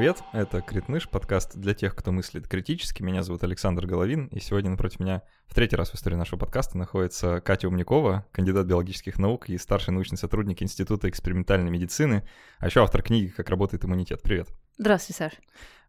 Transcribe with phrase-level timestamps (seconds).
[0.00, 3.02] Привет, это Критмыш, подкаст для тех, кто мыслит критически.
[3.02, 6.78] Меня зовут Александр Головин, и сегодня напротив меня в третий раз в истории нашего подкаста
[6.78, 12.26] находится Катя Умникова, кандидат биологических наук и старший научный сотрудник Института экспериментальной медицины,
[12.60, 14.22] а еще автор книги «Как работает иммунитет».
[14.22, 14.48] Привет.
[14.78, 15.34] Здравствуй, Саш.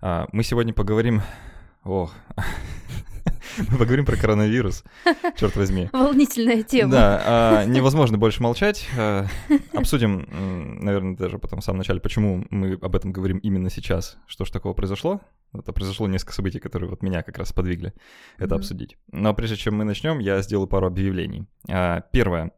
[0.02, 1.22] А, мы сегодня поговорим...
[1.84, 2.12] О,
[3.58, 4.84] Мы поговорим про коронавирус,
[5.36, 5.90] черт возьми.
[5.92, 6.92] Волнительная тема.
[6.92, 8.88] Да, а, невозможно больше молчать.
[8.98, 9.26] А,
[9.74, 10.28] обсудим,
[10.80, 14.18] наверное, даже потом в самом начале, почему мы об этом говорим именно сейчас.
[14.28, 15.22] Что ж такого произошло?
[15.54, 17.94] Это произошло несколько событий, которые вот меня как раз подвигли
[18.38, 18.58] это mm-hmm.
[18.58, 18.98] обсудить.
[19.12, 21.48] Но прежде чем мы начнем, я сделаю пару объявлений.
[21.68, 22.52] А, первое.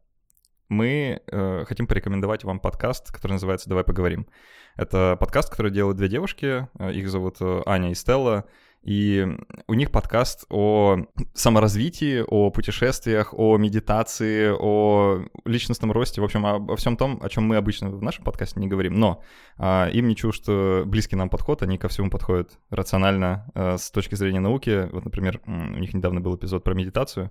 [0.69, 4.27] Мы э, хотим порекомендовать вам подкаст, который называется «Давай поговорим».
[4.75, 8.45] Это подкаст, который делают две девушки, э, их зовут э, Аня и Стелла.
[8.83, 9.25] И
[9.67, 10.97] у них подкаст о
[11.33, 17.45] саморазвитии, о путешествиях, о медитации, о личностном росте, в общем, обо всем том, о чем
[17.45, 18.95] мы обычно в нашем подкасте не говорим.
[18.95, 19.23] Но
[19.57, 20.49] а, им не чужд
[20.85, 24.89] близкий нам подход, они ко всему подходят рационально а, с точки зрения науки.
[24.91, 27.29] Вот, например, у них недавно был эпизод про медитацию,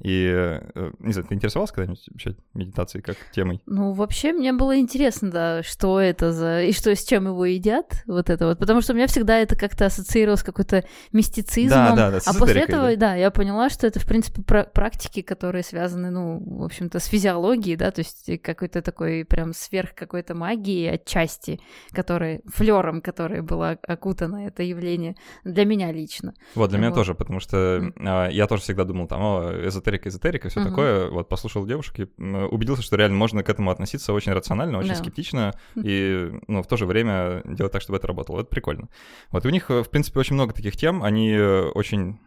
[0.00, 3.62] и, э, не знаю, ты интересовалась когда-нибудь вообще медитацией как темой?
[3.66, 6.62] Ну, вообще, мне было интересно, да, что это за...
[6.62, 8.58] и что, с чем его едят, вот это вот.
[8.58, 11.96] Потому что у меня всегда это как-то ассоциировалось с какой-то мистицизмом.
[11.96, 12.96] Да, да, да, А после этого, да.
[12.96, 17.76] да, я поняла, что это, в принципе, практики, которые связаны, ну, в общем-то, с физиологией,
[17.76, 21.60] да, то есть какой-то такой прям сверх какой-то магии отчасти,
[21.92, 26.34] которой, флером, которой было окутано это явление для меня лично.
[26.54, 26.84] Вот, для вот.
[26.84, 28.32] меня тоже, потому что м-м.
[28.32, 30.68] я тоже всегда думал, там, о, эзотерика, эзотерика, все uh-huh.
[30.68, 31.10] такое.
[31.10, 34.96] Вот послушал девушек и убедился, что реально можно к этому относиться очень рационально, очень yeah.
[34.96, 38.40] скептично и, ну, в то же время делать так, чтобы это работало.
[38.40, 38.88] Это прикольно.
[39.30, 41.02] Вот и у них, в принципе, очень много таких тем.
[41.02, 42.18] Они очень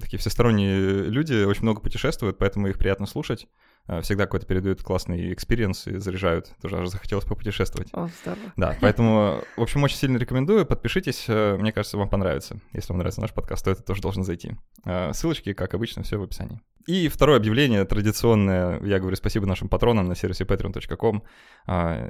[0.00, 3.46] такие всесторонние люди, очень много путешествуют, поэтому их приятно слушать.
[3.88, 6.52] Э, всегда какой-то передают классный experience и заряжают.
[6.60, 7.88] Тоже аж захотелось попутешествовать.
[7.92, 8.52] О, здорово.
[8.56, 10.66] Да, поэтому, в общем, очень сильно рекомендую.
[10.66, 12.60] Подпишитесь, э, мне кажется, вам понравится.
[12.72, 14.52] Если вам нравится наш подкаст, то это тоже должен зайти.
[14.84, 16.60] Э, ссылочки, как обычно, все в описании.
[16.86, 18.80] И второе объявление традиционное.
[18.82, 21.22] Я говорю спасибо нашим патронам на сервисе patreon.com.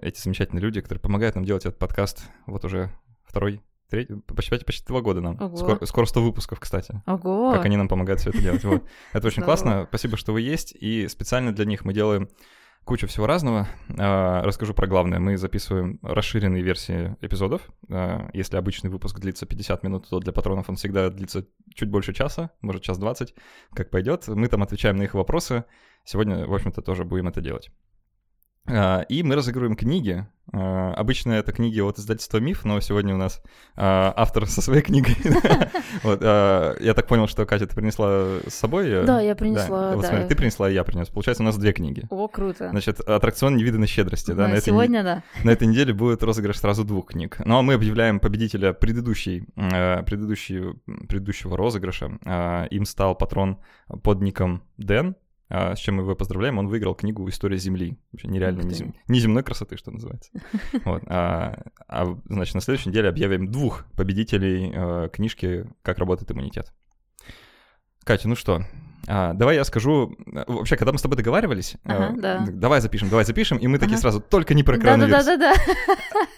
[0.03, 2.93] Эти замечательные люди, которые помогают нам делать этот подкаст вот уже
[3.25, 5.41] второй Третий, почти, почти два года нам.
[5.41, 5.56] Ого.
[5.56, 7.03] Скоро, скоро 100 выпусков, кстати.
[7.06, 7.53] Ого.
[7.53, 8.65] Как они нам помогают все это делать.
[8.65, 8.82] Вот.
[9.12, 9.87] Это очень классно.
[9.88, 10.75] Спасибо, что вы есть.
[10.78, 12.28] И специально для них мы делаем
[12.84, 13.69] кучу всего разного.
[13.99, 15.19] А, расскажу про главное.
[15.19, 17.62] Мы записываем расширенные версии эпизодов.
[17.91, 22.12] А, если обычный выпуск длится 50 минут, то для патронов он всегда длится чуть больше
[22.12, 23.34] часа, может, час 20,
[23.75, 24.28] как пойдет.
[24.28, 25.65] Мы там отвечаем на их вопросы.
[26.05, 27.70] Сегодня, в общем-то, тоже будем это делать.
[28.71, 30.27] А, и мы разыгрываем книги.
[30.53, 33.43] А, обычно это книги от издательства «Миф», но сегодня у нас
[33.77, 35.17] а, автор со своей книгой.
[36.05, 39.05] я так понял, что Катя, ты принесла с собой?
[39.05, 41.09] Да, я принесла, Вот смотри, ты принесла, и я принес.
[41.09, 42.05] Получается, у нас две книги.
[42.11, 42.71] О, круто.
[42.71, 44.33] Значит, аттракцион невиданной щедрости.
[44.33, 45.23] Да, на сегодня, да.
[45.45, 47.39] На этой неделе будет розыгрыш сразу двух книг.
[47.45, 52.67] Ну, а мы объявляем победителя предыдущей, предыдущего розыгрыша.
[52.71, 53.59] Им стал патрон
[54.03, 55.17] под ником Дэн,
[55.50, 57.98] с чем мы его поздравляем, он выиграл книгу «История Земли».
[58.12, 58.94] Вообще нереально незем...
[59.09, 60.31] неземной красоты, что называется.
[60.84, 61.03] Вот.
[61.06, 66.72] А, а, значит, на следующей неделе объявим двух победителей а, книжки «Как работает иммунитет».
[68.04, 68.64] Катя, ну что,
[69.10, 70.14] а, давай я скажу.
[70.34, 72.44] Э, вообще, когда мы с тобой договаривались, ага, э, да.
[72.46, 74.02] давай запишем, давай запишем, и мы такие ага.
[74.02, 75.24] сразу только не про коронавирус.
[75.24, 75.54] Да, да, да,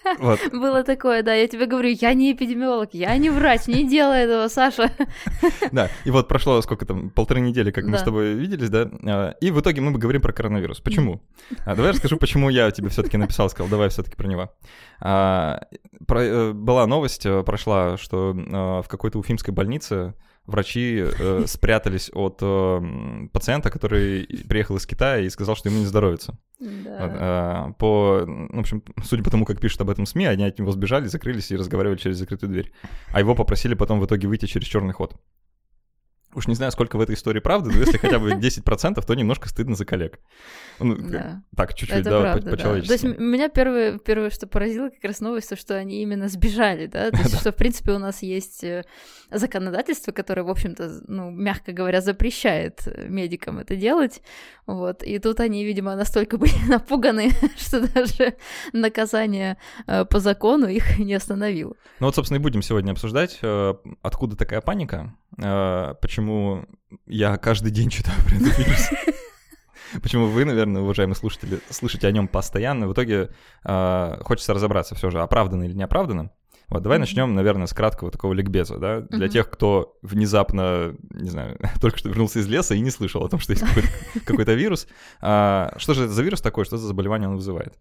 [0.04, 0.14] да.
[0.18, 0.40] Вот.
[0.52, 1.34] Было такое, да.
[1.34, 4.90] Я тебе говорю, я не эпидемиолог, я не врач, не делай этого, Саша.
[5.72, 9.30] Да, и вот прошло сколько там, полторы недели, как мы с тобой виделись, да, а,
[9.40, 10.80] и в итоге мы говорим про коронавирус.
[10.80, 11.22] Почему?
[11.64, 14.52] А, давай я расскажу, почему я тебе все-таки написал, сказал, давай все-таки про него.
[15.00, 15.62] А,
[16.06, 20.14] про, э, была новость, прошла, что в какой-то уфимской больнице
[20.50, 25.86] врачи э, спрятались от э, пациента, который приехал из Китая и сказал, что ему не
[25.86, 26.38] здоровится.
[26.60, 27.68] Да.
[27.70, 30.58] э, по, ну, в общем, судя по тому, как пишут об этом СМИ, они от
[30.58, 32.72] него сбежали, закрылись и разговаривали через закрытую дверь.
[33.12, 35.16] А его попросили потом в итоге выйти через черный ход.
[36.32, 39.48] Уж не знаю, сколько в этой истории правды, но если хотя бы 10%, то немножко
[39.48, 40.20] стыдно за коллег.
[40.78, 41.42] Ну, да.
[41.56, 42.92] Так, чуть-чуть, да, правда, по-человечески.
[42.92, 42.98] Да.
[42.98, 46.86] То есть меня первое, первое, что поразило, как раз новость, то, что они именно сбежали,
[46.86, 48.84] да, то есть, что, в принципе, у нас есть э,
[49.30, 54.22] законодательство, которое, в общем-то, ну, мягко говоря, запрещает медикам это делать,
[54.74, 58.34] вот, и тут они, видимо, настолько были напуганы, что даже
[58.72, 59.56] наказание
[59.86, 61.74] э, по закону их не остановило.
[61.98, 65.14] Ну вот, собственно, и будем сегодня обсуждать, э, откуда такая паника,
[66.00, 66.64] почему почему
[67.06, 68.90] я каждый день читаю про этот вирус.
[70.02, 72.86] Почему вы, наверное, уважаемые слушатели, слышите о нем постоянно.
[72.86, 73.30] В итоге
[73.64, 76.30] э, хочется разобраться все же, оправданно или не оправданно.
[76.70, 79.30] Вот, давай начнем, наверное, с краткого такого ликбеза, да, для mm-hmm.
[79.30, 83.40] тех, кто внезапно, не знаю, только что вернулся из леса и не слышал о том,
[83.40, 83.88] что есть какой-то,
[84.24, 84.86] какой-то вирус.
[85.20, 87.74] А, что же это за вирус такой, что за заболевание он вызывает?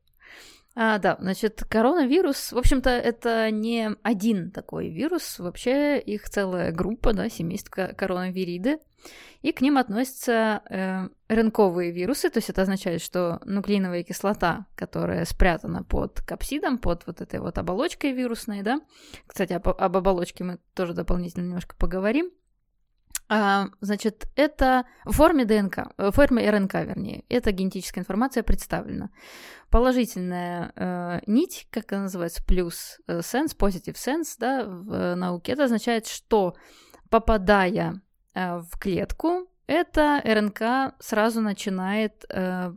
[0.82, 7.12] А, да, значит, коронавирус, в общем-то, это не один такой вирус, вообще их целая группа,
[7.12, 8.80] да, семейство коронавириды,
[9.42, 15.26] и к ним относятся э, РНКовые вирусы, то есть это означает, что нуклеиновая кислота, которая
[15.26, 18.80] спрятана под капсидом, под вот этой вот оболочкой вирусной, да,
[19.28, 22.32] кстати, об, об оболочке мы тоже дополнительно немножко поговорим,
[23.30, 29.10] значит, это в форме ДНК, в форме РНК, вернее, эта генетическая информация представлена.
[29.70, 35.66] Положительная э, нить, как она называется, плюс sense, positive sense, да, в э, науке, это
[35.66, 36.56] означает, что
[37.12, 38.02] попадая
[38.34, 42.74] э, в клетку, эта РНК сразу начинает э,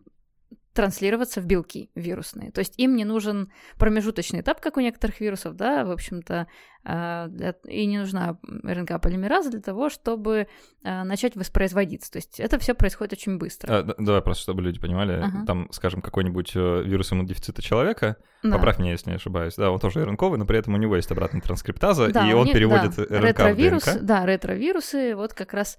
[0.73, 2.51] транслироваться в белки вирусные.
[2.51, 6.47] То есть им не нужен промежуточный этап, как у некоторых вирусов, да, в общем-то,
[6.85, 7.29] а,
[7.69, 10.49] и не нужна РНК-полимераза для того, чтобы
[10.83, 12.11] а, начать воспроизводиться.
[12.11, 13.81] То есть это все происходит очень быстро.
[13.81, 15.45] А, давай просто, чтобы люди понимали, ага.
[15.47, 18.57] там, скажем, какой-нибудь э, вирус иммунодефицита человека, да.
[18.57, 21.11] поправь меня, если не ошибаюсь, да, он тоже РНКовый, но при этом у него есть
[21.13, 24.03] обратная транскриптаза, да, и он них, переводит да, РНК ретровирус, в ДНК.
[24.03, 25.79] Да, ретровирусы, вот как раз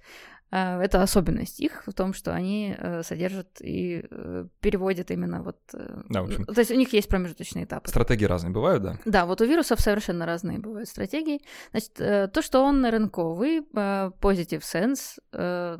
[0.50, 5.58] это особенность их в том, что они э, содержат и э, переводят именно вот...
[5.72, 6.44] Э, да, в общем.
[6.44, 7.88] То есть у них есть промежуточные этапы.
[7.88, 8.98] Стратегии разные бывают, да?
[9.04, 11.40] Да, вот у вирусов совершенно разные бывают стратегии.
[11.72, 15.18] Значит, то, что он РНКовый, positive sense,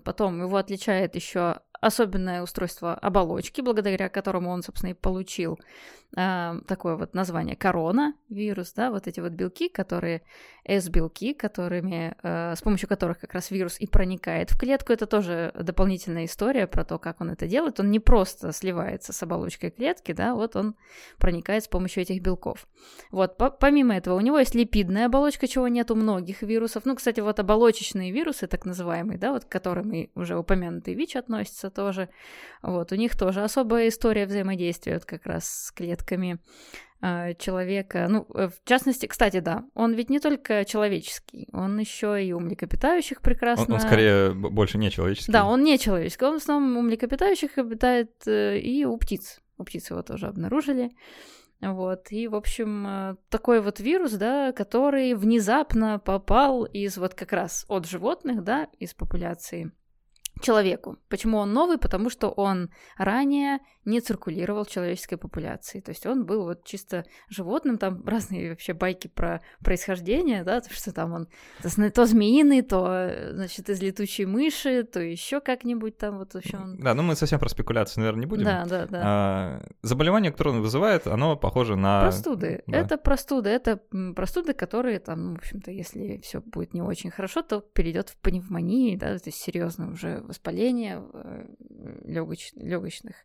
[0.02, 5.58] потом его отличает еще особенное устройство оболочки, благодаря которому он, собственно, и получил
[6.16, 10.22] э, такое вот название корона вирус, да, вот эти вот белки, которые
[10.64, 14.92] S-белки, которыми, э, с помощью которых как раз вирус и проникает в клетку.
[14.92, 17.78] Это тоже дополнительная история про то, как он это делает.
[17.80, 20.76] Он не просто сливается с оболочкой клетки, да, вот он
[21.18, 22.66] проникает с помощью этих белков.
[23.10, 26.86] Вот, по помимо этого, у него есть липидная оболочка, чего нет у многих вирусов.
[26.86, 31.16] Ну, кстати, вот оболочечные вирусы, так называемые, да, вот к которым и уже упомянутый ВИЧ
[31.16, 32.08] относится тоже,
[32.62, 36.38] вот, у них тоже особая история взаимодействия вот как раз с клетками
[37.06, 38.06] а, человека.
[38.08, 42.40] Ну, э, в частности, кстати, да, он ведь не только человеческий, он еще и у
[42.40, 43.66] млекопитающих прекрасно.
[43.66, 45.30] Он, он скорее больше не человеческий.
[45.30, 46.24] Да, он не человеческий.
[46.24, 49.42] Он в основном у млекопитающих обитает э, и у птиц.
[49.58, 50.92] У птиц его тоже обнаружили.
[51.60, 57.34] Вот, и, в общем, э, такой вот вирус, да, который внезапно попал из вот как
[57.34, 59.72] раз от животных, да, из популяции
[60.40, 60.98] человеку.
[61.08, 61.78] Почему он новый?
[61.78, 65.80] Потому что он ранее не циркулировал в человеческой популяции.
[65.80, 70.72] То есть он был вот чисто животным, там разные вообще байки про происхождение, да, то,
[70.72, 71.28] что там он
[71.94, 76.78] то змеиный, то, значит, из летучей мыши, то еще как-нибудь там вот вообще он...
[76.78, 78.44] Да, ну мы совсем про спекуляции, наверное, не будем.
[78.44, 79.00] Да, да, да.
[79.04, 82.02] А, заболевание, которое он вызывает, оно похоже на...
[82.02, 82.62] Простуды.
[82.66, 82.78] Да.
[82.78, 83.50] Это простуды.
[83.50, 83.80] Это
[84.16, 88.16] простуды, которые там, ну, в общем-то, если все будет не очень хорошо, то перейдет в
[88.16, 91.46] пневмонии, да, то есть серьезное уже воспаление э,
[92.04, 92.52] легоч...
[92.54, 93.16] легочных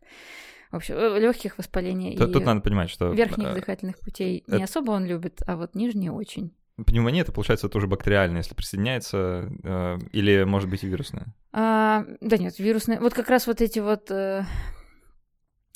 [0.70, 4.44] в общем, э, легких воспалений тут, и тут надо понимать, что верхних э, дыхательных путей
[4.46, 4.56] это...
[4.56, 6.52] не особо он любит, а вот нижние очень.
[6.86, 11.34] Пневмония это получается тоже бактериальная, если присоединяется, э, или может быть и вирусная?
[11.52, 13.00] А, да нет, вирусная.
[13.00, 14.44] Вот как раз вот эти вот э,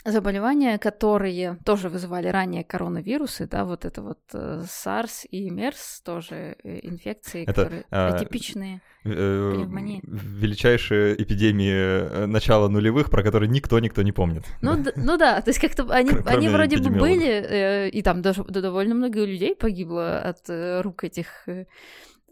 [0.04, 6.56] заболевания, которые тоже вызывали ранее коронавирусы, да, вот это вот э, SARS и MERS тоже
[6.62, 8.82] э, инфекции, это, которые а, атипичные.
[9.04, 10.00] Э, пневмония.
[10.02, 14.44] Величайшие эпидемии начала нулевых, про которые никто никто не помнит.
[14.60, 18.44] Ну, да, ну да, то есть как-то они, они вроде бы были, и там даже
[18.44, 20.40] довольно много людей погибло от
[20.84, 21.46] рук этих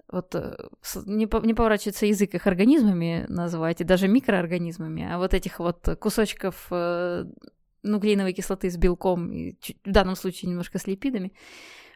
[0.09, 0.35] вот
[1.07, 6.71] не, не поворачивается язык их организмами называть, и даже микроорганизмами, а вот этих вот кусочков
[7.83, 11.33] нуклеиновой кислоты с белком, и в данном случае немножко с липидами.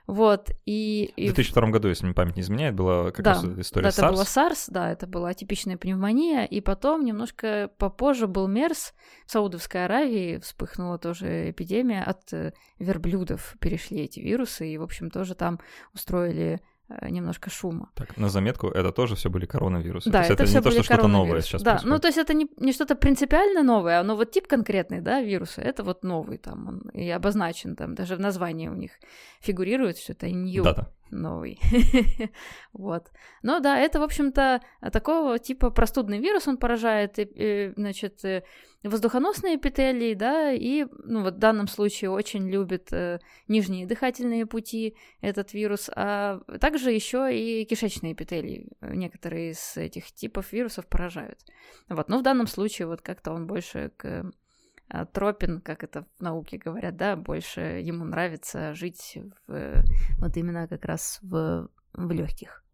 [0.06, 1.12] Вот, и...
[1.16, 3.98] В 2002 году, если мне память не изменяет, была как да, раз история да, SARS.
[3.98, 8.94] это была SARS, да, это была типичная пневмония, и потом немножко попозже был МЕРС,
[9.26, 15.10] в Саудовской Аравии вспыхнула тоже эпидемия, от э, верблюдов перешли эти вирусы, и, в общем,
[15.10, 15.58] тоже там
[15.92, 16.60] устроили
[17.02, 17.90] немножко шума.
[17.94, 20.10] Так, на заметку, это тоже все были коронавирусы.
[20.10, 21.92] Да, то это, это не то, что что-то новое сейчас Да, происходит.
[21.92, 25.60] ну то есть это не, не что-то принципиально новое, но вот тип конкретный, да, вируса,
[25.62, 28.92] это вот новый там, он и обозначен там, даже в названии у них
[29.40, 30.62] фигурирует, что это new.
[30.62, 31.60] Да-да новый.
[32.72, 33.10] вот.
[33.42, 34.60] Но да, это, в общем-то,
[34.92, 38.42] такого типа простудный вирус, он поражает, и, значит, э,
[38.82, 44.96] воздухоносные эпителии, да, и, ну, вот в данном случае очень любит э, нижние дыхательные пути
[45.20, 48.68] этот вирус, а также еще и кишечные эпителии.
[48.80, 51.38] Некоторые из этих типов вирусов поражают.
[51.88, 54.30] Вот, но в данном случае вот как-то он больше к
[55.12, 59.84] Тропин, как это в науке говорят, да, больше ему нравится жить в,
[60.18, 62.64] вот именно как раз в, в легких.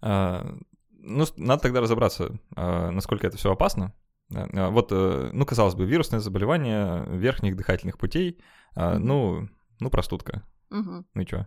[0.00, 0.46] А,
[0.90, 3.94] ну, надо тогда разобраться, а, насколько это все опасно.
[4.34, 8.42] А, вот, э, ну, казалось бы, вирусное заболевание верхних дыхательных путей,
[8.74, 9.48] а, ну,
[9.80, 10.42] Ну, простудка.
[10.70, 11.06] Мгм.
[11.14, 11.46] Ну и чё?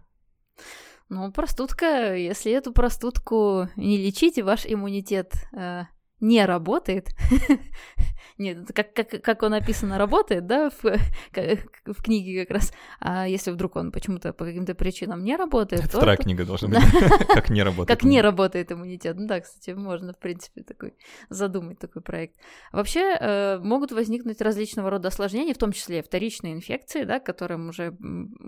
[1.10, 5.84] Ну, простудка, если эту простудку не лечите, ваш иммунитет э,
[6.20, 7.10] не работает.
[8.38, 10.84] Нет, как, как, как он написано, работает, да, в,
[11.86, 12.74] в книге как раз.
[13.00, 16.68] А если вдруг он почему-то по каким-то причинам не работает, Это то вторая книга должна
[16.80, 17.28] быть.
[17.28, 17.88] Как не работает.
[17.88, 19.18] как не работает иммунитет.
[19.18, 20.94] Ну да, кстати, можно, в принципе, такой
[21.30, 22.36] задумать такой проект.
[22.72, 27.96] Вообще э, могут возникнуть различного рода осложнения, в том числе вторичные инфекции, да, которым уже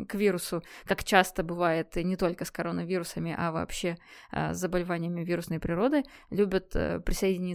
[0.08, 3.98] к вирусу, как часто бывает, не только с коронавирусами, а вообще
[4.32, 7.00] э, с заболеваниями вирусной природы, любят э,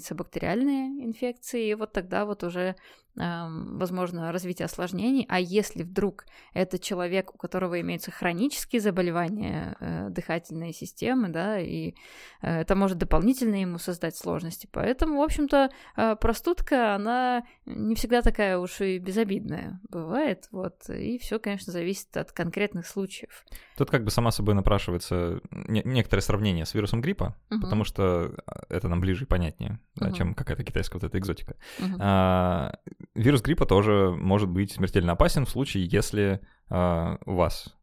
[0.04, 2.76] присоединиться бактериальные инфекции, и вот тогда вот уже
[3.16, 5.26] возможно развитие осложнений.
[5.28, 11.94] А если вдруг это человек, у которого имеются хронические заболевания э, дыхательной системы, да, и
[12.42, 14.68] э, это может дополнительно ему создать сложности.
[14.73, 21.18] Поэтому, в общем-то, э, простудка, она не всегда такая уж и безобидная бывает, вот, и
[21.18, 23.44] все, конечно, зависит от конкретных случаев.
[23.76, 27.61] Тут как бы сама собой напрашивается не- некоторое сравнение с вирусом гриппа, Мгм.
[27.61, 30.14] потому что а, это нам ближе и понятнее, да, Мгм.
[30.14, 31.56] чем какая-то китайская вот эта экзотика.
[32.00, 32.75] А,
[33.14, 37.75] вирус гриппа тоже может быть смертельно опасен в случае, если а, у вас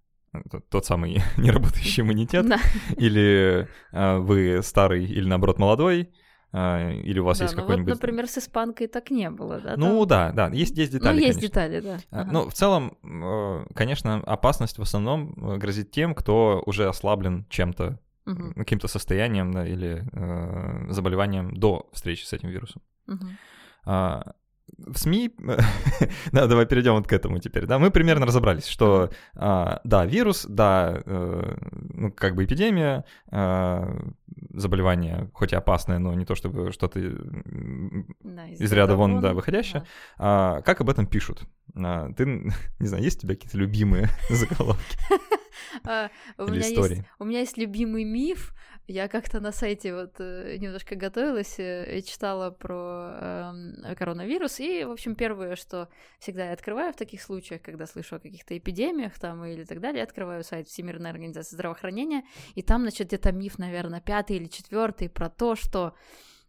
[0.70, 2.60] тот самый неработающий иммунитет, Да.
[2.98, 6.10] или а, вы старый, или наоборот молодой,
[6.54, 7.94] а, или у вас Да, есть ну вот, какой-нибудь...
[7.94, 9.76] например, с испанкой так не было, да?
[9.78, 10.08] Ну там?
[10.08, 11.48] да, да, есть, есть детали, ну, есть конечно.
[11.48, 11.98] детали, да.
[12.12, 12.32] Ага.
[12.32, 18.00] Ну, в целом, э, конечно, опасность в основном э, грозит тем, кто уже ослаблен чем-то,
[18.26, 22.82] Мгм, каким-то состоянием да, или э, заболеванием до встречи с этим вирусом.
[23.08, 23.38] мгм.
[24.78, 25.32] В СМИ,
[26.32, 30.46] да, давай перейдем вот к этому теперь, да, мы примерно разобрались, что, а, да, вирус,
[30.48, 31.58] да, э,
[31.94, 33.96] ну, как бы эпидемия, а,
[34.54, 39.30] заболевание, хоть и опасное, но не то чтобы что-то м, Да, из ряда вон, да,
[39.30, 39.82] вон, выходящее.
[39.82, 39.88] да.
[40.18, 41.44] А, как об этом пишут?
[41.76, 42.26] А, ты,
[42.80, 44.98] не знаю, есть у тебя какие-то любимые заголовки
[46.38, 48.54] у, меня есть, у меня есть любимый миф.
[48.88, 54.60] Я как-то на сайте вот э, немножко готовилась э, и читала про эм, коронавирус.
[54.60, 55.88] И, в общем, первое, что
[56.20, 60.04] всегда я открываю в таких случаях, когда слышу о каких-то эпидемиях там или так далее,
[60.04, 62.24] открываю сайт Всемирной организации здравоохранения,
[62.56, 65.94] и там, значит, где-то миф, наверное, пятый или четвертый про то, что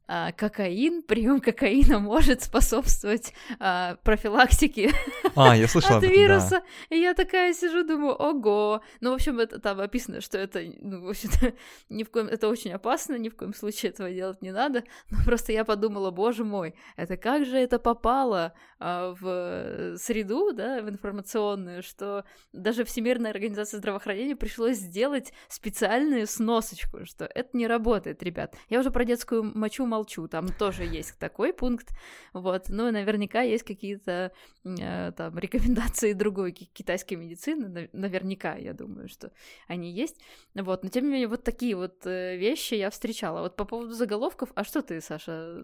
[0.06, 4.92] кокаин, прием кокаина может способствовать а, профилактике
[5.34, 6.20] А, я слышал от этом, да.
[6.20, 6.62] вируса.
[6.90, 8.82] И я такая сижу, думаю, ого.
[9.00, 11.54] Ну, в общем, это там описано, что это, ну, в общем-то,
[11.88, 12.26] ни в коем...
[12.26, 14.84] Это очень опасно, ни в коем случае этого делать не надо.
[15.10, 20.82] Но просто я подумала, боже мой, это как же это попало а, в среду, да,
[20.82, 28.22] в информационную, что даже Всемирная организация здравоохранения пришлось сделать специальную сносочку, что это не работает,
[28.22, 28.54] ребят.
[28.68, 31.88] Я уже про детскую мочу молчу, там тоже есть такой пункт,
[32.32, 32.68] вот.
[32.68, 34.32] Ну, и наверняка есть какие-то
[34.64, 39.30] э, там рекомендации другой ки- китайской медицины, нав- наверняка, я думаю, что
[39.68, 40.16] они есть,
[40.54, 43.40] вот, но тем не менее, вот такие вот э, вещи я встречала.
[43.42, 45.60] Вот по поводу заголовков, а что ты, Саша,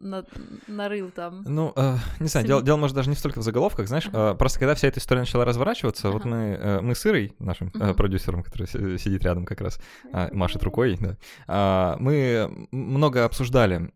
[0.00, 0.24] на-
[0.68, 1.42] нарыл там?
[1.46, 4.34] Ну, э, не знаю, дело, дело, может, даже не столько в заголовках, знаешь, Ага.
[4.34, 6.28] э, просто когда вся эта история начала разворачиваться, вот Ага.
[6.30, 7.94] мы, э, мы с Ирой, нашим э, Мгм.
[7.96, 9.80] продюсером, который си- сидит рядом как раз,
[10.12, 11.16] а, машет рукой, да,
[11.48, 13.47] а, мы много обсуждали.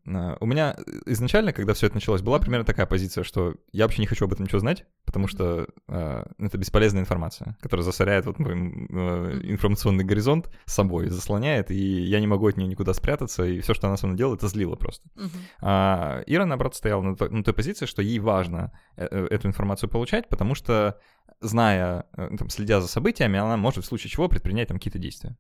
[0.07, 4.01] А, У меня изначально, когда все это началось, была примерно такая позиция, что я вообще
[4.01, 8.39] не хочу об этом ничего знать, потому что а, это бесполезная информация, которая засоряет вот
[8.39, 13.45] мой э, информационный горизонт с собой, заслоняет, и я не могу от нее никуда спрятаться,
[13.45, 15.09] и все, что она со мной делала, это злило просто.
[15.15, 15.31] Мгм.
[15.61, 19.49] А Ира, наоборот, стояла на той, на той позиции, что ей важно э, э, эту
[19.49, 20.99] информацию получать, потому что,
[21.41, 25.37] зная, э, там, следя за событиями, она может в случае чего предпринять там какие-то действия.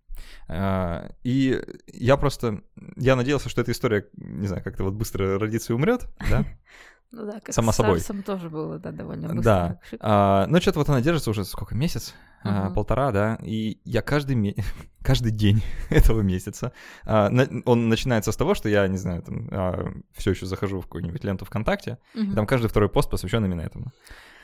[0.48, 2.62] А, И я просто,
[2.96, 6.44] я надеялся, что эта история, не знаю, как-то вот быстро родится и умрет, да?
[7.12, 7.98] Ну да, как Само с собой.
[8.00, 9.42] Сарсом тоже было, да, довольно быстро.
[9.42, 9.78] Да.
[10.00, 12.14] А, Но что-то вот она держится уже сколько, месяц?
[12.42, 12.74] А, Мгм.
[12.74, 13.38] Полтора, да?
[13.42, 14.54] И я каждый, ме-
[15.02, 16.72] каждый день этого месяца,
[17.04, 20.84] а, на- он начинается с того, что я, не знаю, там, все еще захожу в
[20.84, 22.32] какую-нибудь ленту ВКонтакте, Мгм.
[22.32, 23.92] И там каждый второй пост посвящен именно этому.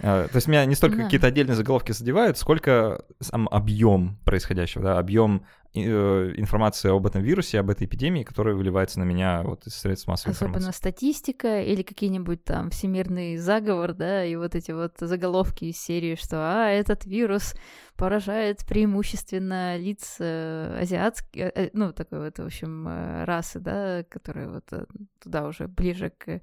[0.01, 1.05] А, То есть меня не столько Да.
[1.05, 5.43] какие-то отдельные заголовки задевают, сколько сам объем происходящего, да, объем
[5.75, 10.33] информации об этом вирусе, об этой эпидемии, которая выливается на меня вот из средств массовой
[10.33, 10.79] Особенно информации.
[10.79, 16.39] статистика или какие-нибудь там всемирный заговор, да, и вот эти вот заголовки из серии, что
[16.39, 17.55] а, этот вирус
[17.97, 24.49] поражает преимущественно лиц э, азиатских, э, ну, такой вот, в общем, э, расы, да, которые
[24.49, 24.87] вот э,
[25.21, 26.41] туда уже ближе к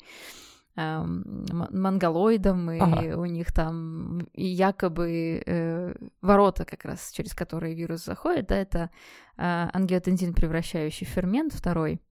[0.76, 3.18] монголоидам, и Ага.
[3.18, 8.90] у них там и якобы э, ворота как раз, через которые вирус заходит, да, это
[9.38, 12.02] э, ангиотензин превращающий фермент второй,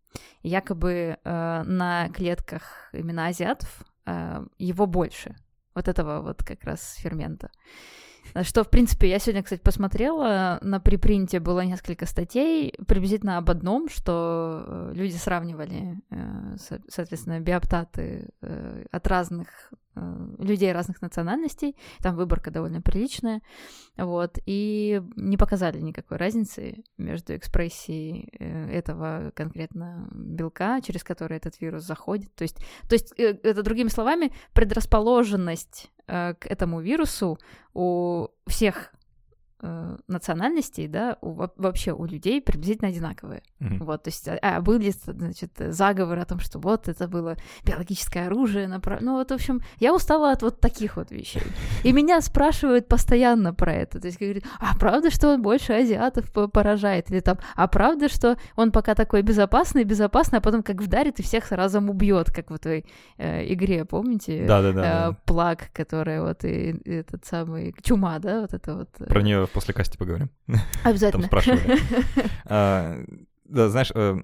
[0.43, 5.37] и якобы э, на клетках именно азиатов э, его больше,
[5.75, 7.51] вот этого вот как раз фермента.
[8.43, 13.89] Что, в принципе, я сегодня, кстати, посмотрела, на припринте было несколько статей приблизительно об одном,
[13.89, 16.57] что э, люди сравнивали, э,
[16.89, 19.73] соответственно, биоптаты э, от разных
[20.41, 23.43] людей разных национальностей, там выборка довольно приличная,
[23.97, 31.85] вот, и не показали никакой разницы между экспрессией этого конкретно белка, через который этот вирус
[31.85, 32.57] заходит, то есть,
[32.89, 37.39] то есть это, другими словами, предрасположенность к этому вирусу
[37.73, 38.93] у всех
[39.65, 43.43] э, национальностей, да, у, вообще у людей приблизительно одинаковые.
[43.61, 43.85] Mm-hmm.
[43.85, 48.69] Вот, то есть, а, были, значит, заговоры о том, что вот это было биологическое оружие,
[48.69, 49.01] направ...
[49.01, 51.43] ну вот, в общем, я устала от вот таких вот вещей.
[51.83, 56.31] И меня спрашивают постоянно про это, то есть говорят, а правда, что он больше азиатов
[56.53, 61.21] поражает, или там, а правда, что он пока такой безопасный, безопасный, а потом как вдарит
[61.21, 62.85] и всех разом убьет, как в той
[63.17, 64.45] э, игре, помните?
[64.47, 65.11] Да-да-да.
[65.11, 68.89] Э, плаг, которая вот и, и этот самый чума, да, вот это вот.
[69.09, 70.31] Про нее после касти поговорим.
[70.85, 71.23] Обязательно.
[71.23, 71.79] Там спрашивали.
[73.45, 74.17] Да, знаешь, э,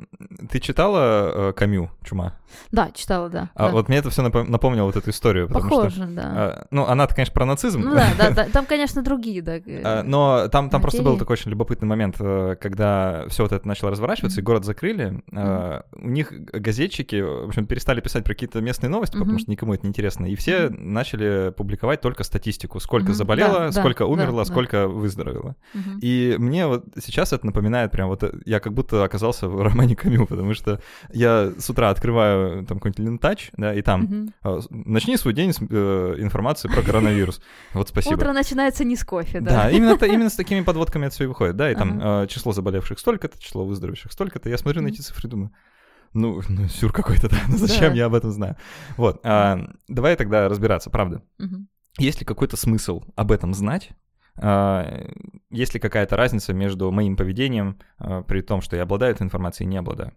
[0.51, 2.35] ты читала э, Камю «Чума»?
[2.73, 3.51] Да, читала, да.
[3.55, 3.73] А да.
[3.73, 5.49] вот мне это все напомнило вот эту историю.
[5.49, 6.23] Похоже, что, да.
[6.25, 7.81] А, ну, она конечно, про нацизм.
[7.81, 9.61] Ну да, да, да, там, конечно, другие, да.
[9.85, 13.67] А, но там, там просто был такой очень любопытный момент, э, когда все вот это
[13.67, 14.43] начало разворачиваться, mm-hmm.
[14.43, 15.23] и город закрыли.
[15.31, 15.85] Mm-hmm.
[15.93, 19.21] У них газетчики, в общем, перестали писать про какие-то местные новости, mm-hmm.
[19.21, 20.27] потому что никому это не интересно.
[20.27, 20.81] И все mm-hmm.
[20.81, 23.15] начали публиковать только статистику, сколько mm-hmm.
[23.15, 24.89] заболело, да, сколько да, умерло, да, сколько да.
[24.89, 25.57] выздоровело.
[25.75, 25.99] Mm-hmm.
[26.01, 30.27] И мне вот сейчас это напоминает прям вот, я как будто оказался в романе Камю,
[30.27, 30.81] потому что
[31.13, 34.67] я с утра открываю там какой-нибудь лентач, да, и там mm-hmm.
[34.71, 37.43] начни свой день с э, информации про коронавирус.
[37.75, 38.15] Вот спасибо.
[38.15, 39.51] Утро начинается не с кофе, да?
[39.51, 42.27] Да, именно, именно с такими подводками это все и выходит, да, и там uh-huh.
[42.29, 44.49] число заболевших столько-то, число выздоровевших столько-то.
[44.49, 44.85] Я смотрю mm-hmm.
[44.85, 45.51] на эти цифры и думаю,
[46.13, 47.99] ну, ну сюр какой-то, да, ну зачем да.
[47.99, 48.57] я об этом знаю?
[48.97, 51.23] Вот, а, давай тогда разбираться, правда.
[51.39, 51.67] Угу.
[51.99, 53.91] Есть ли какой-то смысл об этом знать?
[54.43, 55.07] А,
[55.51, 59.67] есть ли какая-то разница между моим поведением, а, при том, что я обладаю этой информацией
[59.67, 60.13] и не обладаю?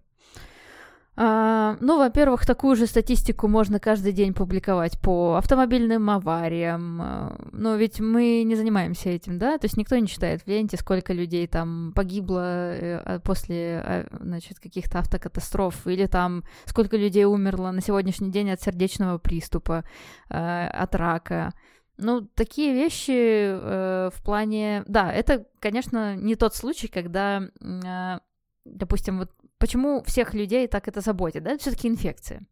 [1.15, 6.99] А, ну, во-первых, такую же статистику можно каждый день публиковать по автомобильным авариям.
[7.01, 9.57] А, но ведь мы не занимаемся этим, да?
[9.57, 14.99] То есть никто не читает в ленте, сколько людей там погибло э, после, значит, каких-то
[14.99, 19.83] автокатастроф, или там сколько людей умерло на сегодняшний день от сердечного приступа,
[20.29, 21.53] от рака.
[21.97, 24.83] Ну, такие вещи э, в плане...
[24.87, 28.19] Да, это, конечно, не тот случай, когда, э,
[28.65, 31.51] допустим, вот почему всех людей так это заботит, да?
[31.51, 32.45] Это все-таки инфекция.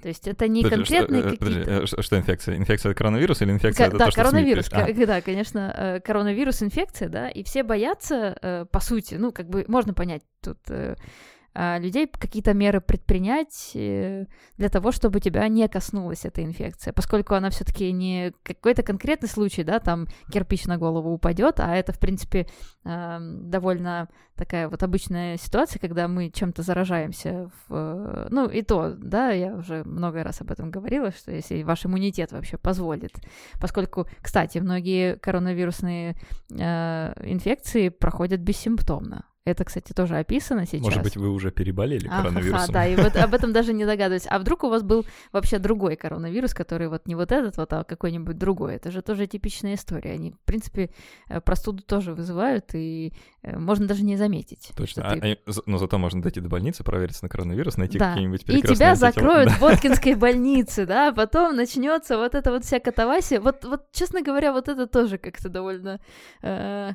[0.00, 1.86] То есть это не подожди, конкретные что, э, какие-то...
[1.86, 2.56] Что, что инфекция?
[2.56, 5.06] Инфекция это коронавирус или инфекция К- это да, то, что коронавирус, к- а.
[5.06, 9.64] да, конечно, э, коронавирус инфекция, да, и все боятся, э, по сути, ну, как бы
[9.68, 10.58] можно понять тут
[11.54, 17.50] людей какие-то меры предпринять э, для того, чтобы тебя не коснулась эта инфекция, поскольку она
[17.50, 22.46] все-таки не какой-то конкретный случай, да, там кирпич на голову упадет, а это, в принципе,
[22.84, 29.54] довольно такая вот обычная ситуация, когда мы чем-то заражаемся, в, ну и то, да, я
[29.54, 33.12] уже много раз об этом говорила, что если ваш иммунитет вообще позволит,
[33.60, 36.16] поскольку, кстати, многие коронавирусные
[36.50, 40.82] э, инфекции проходят бессимптомно, это, кстати, тоже описано сейчас.
[40.82, 42.70] Может быть, вы уже переболели а, коронавирусом.
[42.70, 44.26] А, да, и вот об этом даже не догадываюсь.
[44.28, 47.82] А вдруг у вас был вообще другой коронавирус, который вот не вот этот вот, а
[47.82, 48.76] какой-нибудь другой?
[48.76, 50.12] Это же тоже типичная история.
[50.12, 50.90] Они, в принципе,
[51.28, 54.70] э, простуду тоже вызывают, и э, можно даже не заметить.
[54.76, 55.08] Точно.
[55.08, 55.38] А, ты...
[55.66, 58.10] но зато можно дойти до больницы, провериться на коронавирус, найти да.
[58.10, 62.64] какие-нибудь прекрасные И тебя закроют в Боткинской больнице, да, а потом начнется вот эта вот
[62.64, 63.40] вся катавасия.
[63.40, 66.00] Вот, вот, честно говоря, вот это тоже как-то довольно
[66.42, 66.92] э,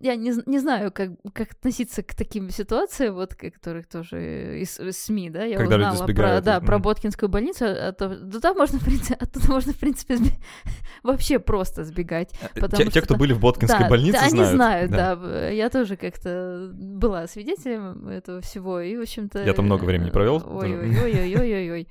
[0.00, 4.98] я не, не знаю, как, как относиться к таким ситуациям, вот, которых тоже из, из
[4.98, 8.84] СМИ, да, я Когда узнала про, да, про Боткинскую больницу, а то, туда можно, в
[8.84, 10.30] принципе, оттуда можно, в принципе, сби...
[11.02, 12.30] вообще просто сбегать.
[12.54, 14.54] Э, те, те, кто были в Боткинской да, больнице, они знают.
[14.54, 15.16] знают, да.
[15.16, 15.48] да.
[15.48, 19.44] Я тоже как-то была свидетелем этого всего, и, в общем-то...
[19.44, 20.42] Я там много времени провел.
[20.46, 21.88] Ой-ой-ой-ой-ой-ой.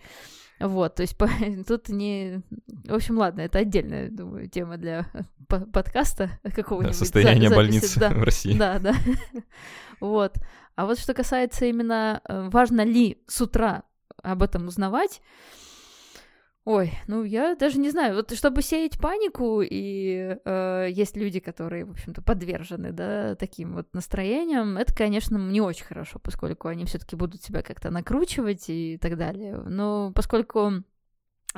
[0.59, 1.29] Вот, то есть по,
[1.67, 2.41] тут не...
[2.85, 5.05] В общем, ладно, это отдельная, думаю, тема для
[5.47, 6.97] подкаста какого-нибудь.
[6.97, 8.57] Да, состояние больницы да, в России.
[8.57, 8.95] Да, да.
[9.99, 10.35] вот.
[10.75, 13.83] А вот что касается именно, э, важно ли с утра
[14.23, 15.21] об этом узнавать,
[16.69, 21.85] Ой, ну я даже не знаю, вот чтобы сеять панику, и э, есть люди, которые,
[21.85, 27.15] в общем-то, подвержены, да, таким вот настроениям, это, конечно, не очень хорошо, поскольку они все-таки
[27.15, 29.55] будут себя как-то накручивать и так далее.
[29.65, 30.83] Но поскольку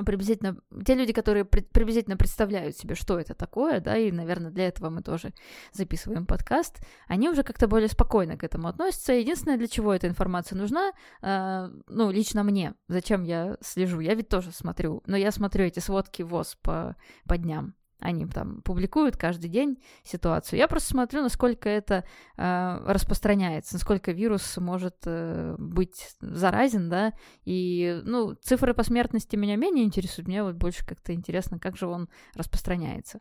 [0.04, 4.90] приблизительно те люди, которые приблизительно представляют себе, что это такое, да, и, наверное, для этого
[4.90, 5.34] мы тоже
[5.74, 9.14] записываем подкаст, они уже как-то более спокойно к этому относятся.
[9.14, 14.30] Единственное, для чего эта информация нужна, э, ну, лично мне, зачем я слежу, я ведь
[14.30, 17.76] тоже смотрю, но я смотрю эти сводки ВОЗ по, по дням.
[18.00, 20.58] Они там публикуют каждый день ситуацию.
[20.58, 22.06] Я просто смотрю, насколько это
[22.38, 27.14] э, распространяется, насколько вирус может э, быть заразен, да,
[27.46, 31.88] и, ну, цифры по смертности меня менее интересуют, мне вот больше как-то интересно, как же
[31.88, 33.20] он распространяется.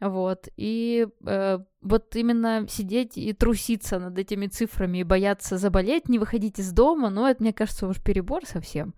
[0.00, 6.18] Вот, и э, вот именно сидеть и труситься над этими цифрами и бояться заболеть, не
[6.18, 8.94] выходить из дома, ну, это, мне кажется, уж перебор совсем.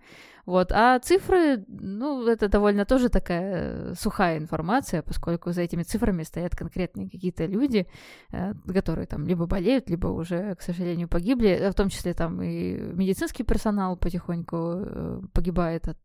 [0.46, 0.72] Вот.
[0.72, 7.11] А цифры, ну, это довольно тоже такая сухая информация, поскольку за этими цифрами стоят конкретные
[7.11, 7.87] какие-то люди,
[8.33, 12.42] э, которые там либо болеют, либо уже, к сожалению, погибли, э, в том числе там
[12.42, 15.98] и медицинский персонал потихоньку э, погибает от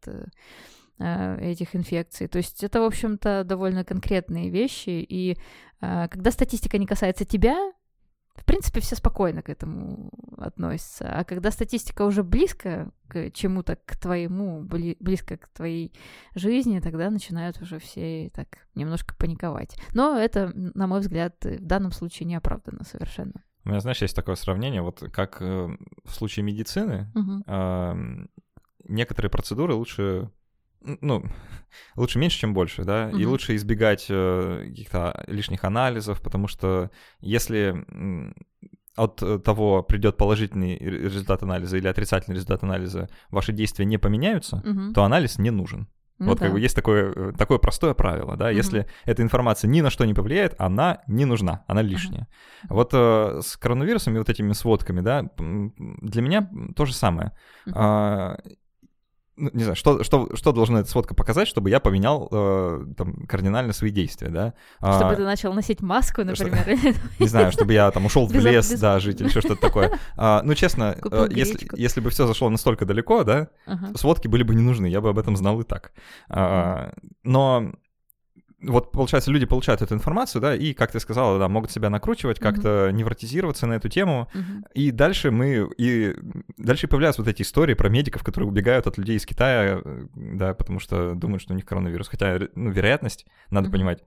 [0.97, 2.29] этих инфекций.
[2.29, 5.05] То есть это, в общем-то, довольно конкретные вещи.
[5.09, 5.37] И
[5.81, 7.73] когда статистика не касается тебя,
[8.35, 11.07] в принципе, все спокойно к этому относятся.
[11.09, 15.93] А когда статистика уже близко к чему-то, к твоему, бли, близко к твоей
[16.35, 19.77] жизни, тогда начинают уже все так немножко паниковать.
[19.93, 23.43] Но это, на мой взгляд, в данном случае не оправдано совершенно.
[23.63, 25.45] У меня, знаешь, есть такое сравнение, вот как э,
[26.03, 28.27] в случае медицины, угу.
[28.83, 30.29] некоторые процедуры лучше
[30.81, 31.23] ну,
[31.95, 33.21] лучше меньше, чем больше, да, mm-hmm.
[33.21, 37.85] и лучше избегать э, каких-то лишних анализов, потому что если
[38.95, 44.93] от того придет положительный результат анализа или отрицательный результат анализа, ваши действия не поменяются, mm-hmm.
[44.93, 45.87] то анализ не нужен.
[46.17, 46.45] Ну, вот да.
[46.45, 48.55] как бы есть такое, э, такое простое правило, да, mm-hmm.
[48.55, 52.21] если эта информация ни на что не повлияет, она не нужна, она лишняя.
[52.21, 52.67] Mm-hmm.
[52.69, 57.33] Вот э, с коронавирусом и вот этими сводками, да, для меня то же самое.
[57.65, 58.37] Ну,
[59.37, 63.73] не знаю, что, что, что должна эта сводка показать, чтобы я поменял э, там, кардинально
[63.73, 64.53] свои действия, да?
[64.77, 66.65] Чтобы а, ты начал носить маску, например.
[67.19, 69.99] Не знаю, чтобы я там ушел в лес, да, жить или что-то такое.
[70.15, 73.49] А, ну, честно, э, если, если бы все зашло настолько далеко, да,
[73.95, 75.91] сводки были бы не нужны, я бы об этом знал и так.
[76.29, 76.93] А,
[77.23, 77.73] но
[78.67, 82.39] вот, получается, люди получают эту информацию, да, и, как ты сказала, да, могут себя накручивать,
[82.39, 82.91] как-то mm-hmm.
[82.93, 84.29] невротизироваться на эту тему.
[84.33, 84.63] Mm-hmm.
[84.73, 85.69] И дальше мы...
[85.77, 86.15] И
[86.57, 90.53] дальше появляются вот эти истории про медиков, которые убегают от людей из Китая, э, да,
[90.53, 92.07] потому что думают, что у них коронавирус.
[92.07, 93.71] Хотя, ну, вероятность, надо mm-hmm.
[93.71, 94.03] понимать,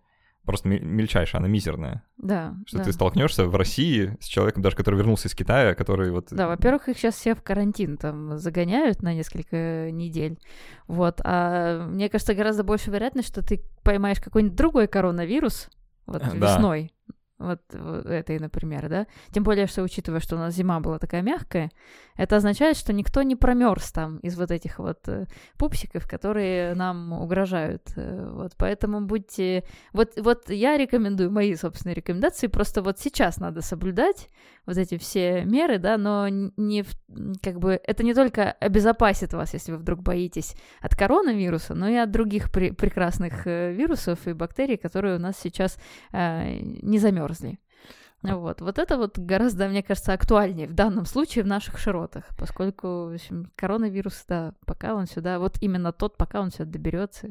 [0.48, 2.02] просто мельчайшая, она мизерная.
[2.16, 2.56] Да.
[2.66, 2.84] Что да.
[2.84, 6.28] ты столкнешься в России с человеком, даже который вернулся из Китая, который вот...
[6.30, 10.38] Да, во-первых, их сейчас все в карантин там загоняют на несколько недель.
[10.86, 11.20] Вот.
[11.22, 15.68] А мне кажется, гораздо больше вероятность, что ты поймаешь какой-нибудь другой коронавирус
[16.06, 16.54] вот да.
[16.54, 16.92] весной
[17.38, 19.06] вот, этой, например, да.
[19.30, 21.70] Тем более, что учитывая, что у нас зима была такая мягкая,
[22.16, 27.12] это означает, что никто не промерз там из вот этих вот э, пупсиков, которые нам
[27.12, 27.92] угрожают.
[27.96, 29.64] Э, вот, поэтому будьте...
[29.92, 34.28] Вот, вот я рекомендую, мои собственные рекомендации, просто вот сейчас надо соблюдать
[34.68, 36.84] вот эти все меры, да, но не
[37.42, 41.94] как бы это не только обезопасит вас, если вы вдруг боитесь от коронавируса, но и
[41.94, 45.78] от других при, прекрасных э, вирусов и бактерий, которые у нас сейчас
[46.12, 47.58] э, не замерзли.
[48.22, 48.60] Вот.
[48.60, 53.14] вот это вот гораздо, мне кажется, актуальнее в данном случае в наших широтах, поскольку в
[53.14, 57.30] общем, коронавирус, да, пока он сюда, вот именно тот, пока он сюда доберется.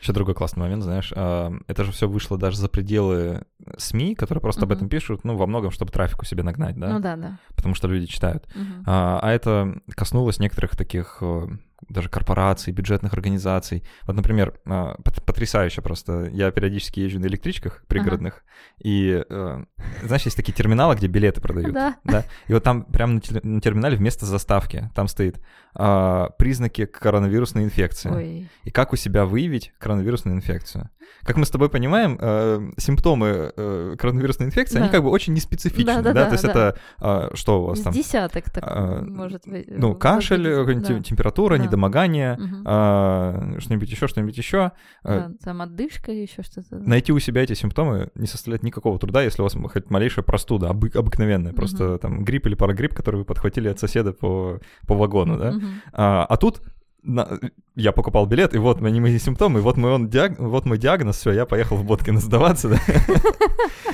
[0.00, 3.42] Еще другой классный момент, знаешь, а, это же все вышло даже за пределы
[3.76, 4.64] СМИ, которые просто uh-huh.
[4.64, 6.88] об этом пишут, ну, во многом, чтобы трафику себе нагнать, да?
[6.88, 7.38] Ну да, да.
[7.56, 8.46] Потому что люди читают.
[8.54, 8.82] Uh-huh.
[8.86, 11.48] А, а это коснулось некоторых таких э,
[11.88, 13.84] даже корпораций, бюджетных организаций.
[14.02, 16.28] Вот, например, а, потрясающе просто.
[16.32, 18.42] Я периодически езжу на электричках пригородных, ага.
[18.82, 19.64] и, э,
[20.02, 21.72] знаешь, есть такие терминалы, где билеты продают.
[21.72, 21.96] Да.
[22.04, 22.24] да?
[22.46, 25.40] И вот там прямо на терминале вместо заставки там стоит
[25.80, 28.10] а, признаки коронавирусной инфекции.
[28.10, 28.48] Ой.
[28.64, 30.90] И как у себя выявить коронавирусную инфекцию.
[31.22, 34.82] Как мы с тобой понимаем, э, симптомы э, коронавирусной инфекции, да.
[34.82, 35.84] они как бы очень неспецифичны.
[35.84, 36.50] Да, да, да, То есть да.
[36.50, 37.92] это э, что у вас там?
[37.92, 39.66] Десяток так а, может быть.
[39.68, 41.00] Ну, кашель, да.
[41.00, 41.64] температура, да.
[41.64, 42.56] недомогание, угу.
[42.64, 44.72] а, что-нибудь еще, что-нибудь еще.
[45.02, 46.76] Да, там отдышка, еще что-то.
[46.78, 50.68] Найти у себя эти симптомы не составляет никакого труда, если у вас хоть малейшая простуда,
[50.70, 51.98] обы- обыкновенная, просто угу.
[51.98, 55.50] там грипп или парагрипп, который вы подхватили от соседа по, по вагону, да?
[55.50, 55.67] Угу.
[55.92, 56.62] А, а тут
[57.02, 57.38] на,
[57.74, 60.78] я покупал билет, и вот они мои симптомы, и вот мой, он, диаг, вот мой
[60.78, 62.80] диагноз, все, я поехал в Боткино сдаваться, да.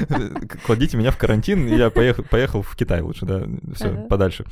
[0.67, 4.45] Кладите меня в карантин, я поехал, поехал в Китай лучше, да, все, подальше.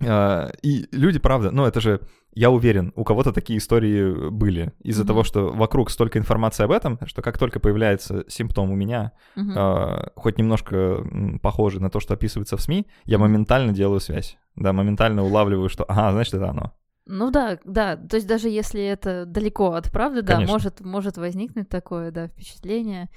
[0.00, 2.00] А, и люди, правда, ну это же,
[2.36, 5.06] я уверен, у кого-то такие истории были из-за mm-hmm.
[5.06, 9.52] того, что вокруг столько информации об этом, что как только появляется симптом у меня, mm-hmm.
[9.56, 11.02] а, хоть немножко
[11.42, 15.84] похожий на то, что описывается в СМИ, я моментально делаю связь, да, моментально улавливаю, что,
[15.84, 16.72] ага, значит, это оно.
[17.06, 20.46] Ну да, да, то есть даже если это далеко от правды, конечно.
[20.46, 23.08] да, может, может возникнуть такое, да, впечатление,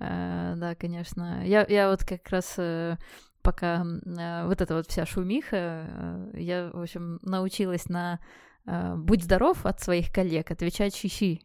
[0.00, 1.46] э, да, конечно.
[1.46, 2.96] Я, я вот как раз э,
[3.40, 8.18] пока э, вот эта вот вся шумиха, э, я, в общем, научилась на э,
[8.66, 11.42] «будь здоров» от своих коллег отвечать «щи-щи».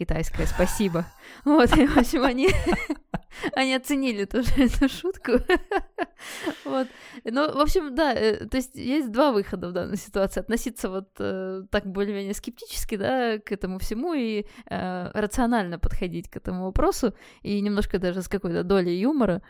[0.00, 1.06] китайское спасибо.
[1.44, 2.48] Вот, и, в общем, они,
[3.54, 5.32] они оценили тоже эту шутку.
[6.64, 6.86] Вот.
[7.24, 10.40] Ну, в общем, да, э, то есть есть два выхода в данной ситуации.
[10.40, 16.36] Относиться вот э, так более-менее скептически, да, к этому всему и э, рационально подходить к
[16.36, 19.42] этому вопросу, и немножко даже с какой-то долей юмора.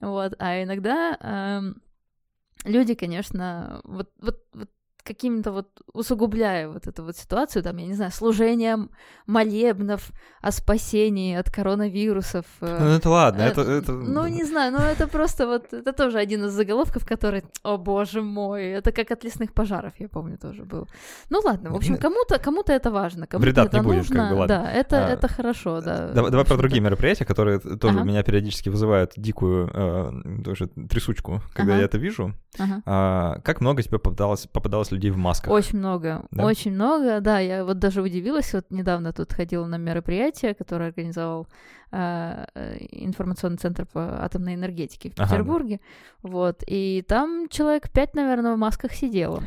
[0.00, 0.34] Вот.
[0.38, 4.70] А иногда э, люди, конечно, вот, вот, вот
[5.04, 8.90] каким-то вот усугубляя вот эту вот ситуацию, там, я не знаю, служением
[9.26, 12.44] молебнов о спасении от коронавирусов.
[12.60, 13.92] Э, ну, это ладно, это, это...
[13.92, 18.22] Ну, не знаю, но это просто вот, это тоже один из заголовков, который, о боже
[18.22, 20.88] мой, это как от лесных пожаров, я помню, тоже был.
[21.30, 24.16] Ну, ладно, в общем, кому-то кому это важно, кому-то Вреда это не будет, нужно.
[24.16, 24.56] как бы, ладно.
[24.56, 26.08] Да, это, а, это хорошо, да.
[26.08, 28.04] Давай, давай про другие мероприятия, которые тоже ага.
[28.04, 31.80] меня периодически вызывают дикую э, тоже трясучку, когда ага.
[31.80, 32.34] я это вижу.
[32.58, 32.82] Ага.
[32.86, 35.50] А, как много тебе попадалось, попадалось людей в масках?
[35.52, 36.44] Очень много, да?
[36.44, 37.38] очень много, да.
[37.38, 41.46] Я вот даже удивилась, вот недавно тут ходила на мероприятие, которое организовал
[41.90, 45.84] а, э, информационный центр по атомной энергетике в Петербурге, ага,
[46.22, 46.28] да.
[46.28, 46.62] вот.
[46.66, 49.42] И там человек пять, наверное, в масках сидело.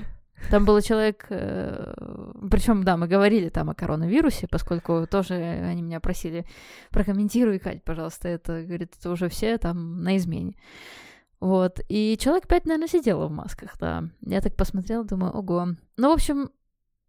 [0.49, 1.93] Там был человек, э,
[2.49, 6.45] причем, да, мы говорили там о коронавирусе, поскольку тоже они меня просили
[6.91, 10.53] прокомментируй, Кать, пожалуйста, это, говорит, это уже все там на измене.
[11.39, 14.05] Вот, и человек пять, наверное, сидело в масках, да.
[14.21, 15.67] Я так посмотрела, думаю, ого.
[15.95, 16.49] Ну, в общем,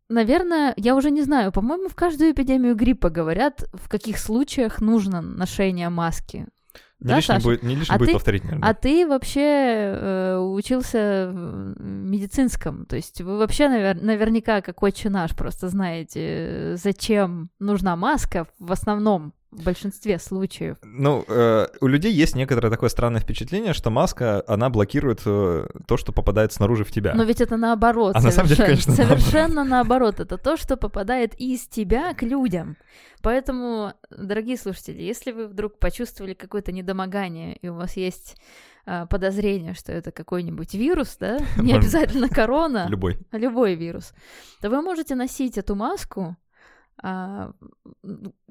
[0.09, 5.23] наверное, я уже не знаю, по-моему, в каждую эпидемию гриппа говорят, в каких случаях нужно
[5.23, 6.47] ношение маски.
[7.01, 7.45] Не да, лишним Саша?
[7.45, 8.69] будет, не лишним а будет ты, повторить, наверное.
[8.69, 15.09] А ты вообще э, учился в медицинском, то есть вы вообще навер- наверняка, как отче
[15.09, 20.77] наш, просто знаете, зачем нужна маска в основном в большинстве случаев.
[20.83, 25.97] Ну, э, у людей есть некоторое такое странное впечатление, что маска, она блокирует э, то,
[25.97, 27.15] что попадает снаружи в тебя.
[27.15, 28.15] Но ведь это наоборот.
[28.15, 30.21] А на самом деле, конечно, Совершенно наоборот.
[30.21, 32.77] Это то, что попадает из тебя к людям.
[33.23, 38.37] Поэтому, дорогие слушатели, если вы вдруг почувствовали какое-то недомогание, и у вас есть
[38.87, 44.13] э, подозрение, что это какой-нибудь вирус, да, не обязательно корона, любой, любой вирус,
[44.61, 46.37] то вы можете носить эту маску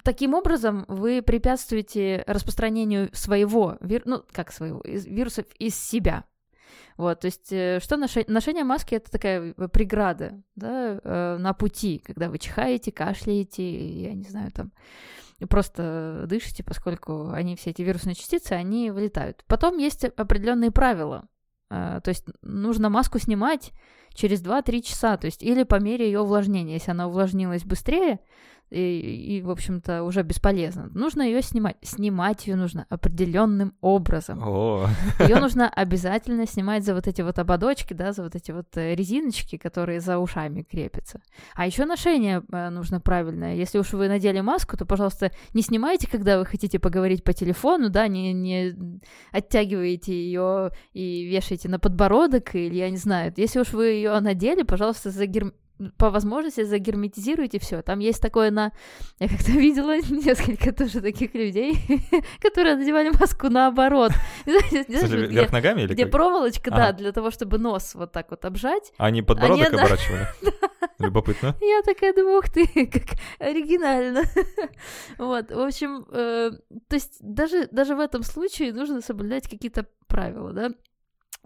[0.03, 4.03] таким образом вы препятствуете распространению своего, вир...
[4.05, 6.25] ну, как своего, из, вирусов из себя.
[6.97, 8.25] Вот, то есть, э, что ноше...
[8.27, 14.23] ношение маски это такая преграда, да, э, на пути, когда вы чихаете, кашляете, я не
[14.23, 14.71] знаю, там,
[15.47, 19.43] просто дышите, поскольку они, все эти вирусные частицы, они вылетают.
[19.47, 21.27] Потом есть определенные правила, а,
[21.69, 23.71] то есть нужно маску снимать
[24.13, 26.73] через 2-3 часа, то есть или по мере ее увлажнения.
[26.73, 28.19] Если она увлажнилась быстрее,
[28.69, 30.89] и, и, в общем-то, уже бесполезно.
[30.93, 31.77] Нужно ее снимать.
[31.82, 34.39] Снимать ее нужно определенным образом.
[35.19, 38.93] Ее нужно обязательно снимать за вот эти вот ободочки, да, за вот эти вот э,
[38.95, 41.21] резиночки, которые за ушами крепятся.
[41.56, 43.56] А еще ношение э, нужно правильное.
[43.56, 47.89] Если уж вы надели маску, то, пожалуйста, не снимайте, когда вы хотите поговорить по телефону,
[47.89, 48.99] да, не, не
[49.32, 53.34] оттягиваете ее и вешаете на подбородок, или я не знаю.
[53.38, 55.53] Если уж вы ее надели, пожалуйста, загер
[55.97, 57.81] по возможности загерметизируйте все.
[57.81, 58.71] Там есть такое на...
[59.19, 61.77] Я как-то видела несколько тоже таких людей,
[62.41, 64.11] которые надевали маску наоборот.
[64.45, 68.91] Вверх ногами или Где проволочка, да, для того, чтобы нос вот так вот обжать.
[68.97, 70.27] Они подбородок оборачивали?
[70.99, 71.55] Любопытно.
[71.61, 74.23] Я такая думаю, ух ты, как оригинально.
[75.17, 76.51] Вот, в общем, э,
[76.87, 80.71] то есть даже в этом случае нужно соблюдать какие-то правила, да.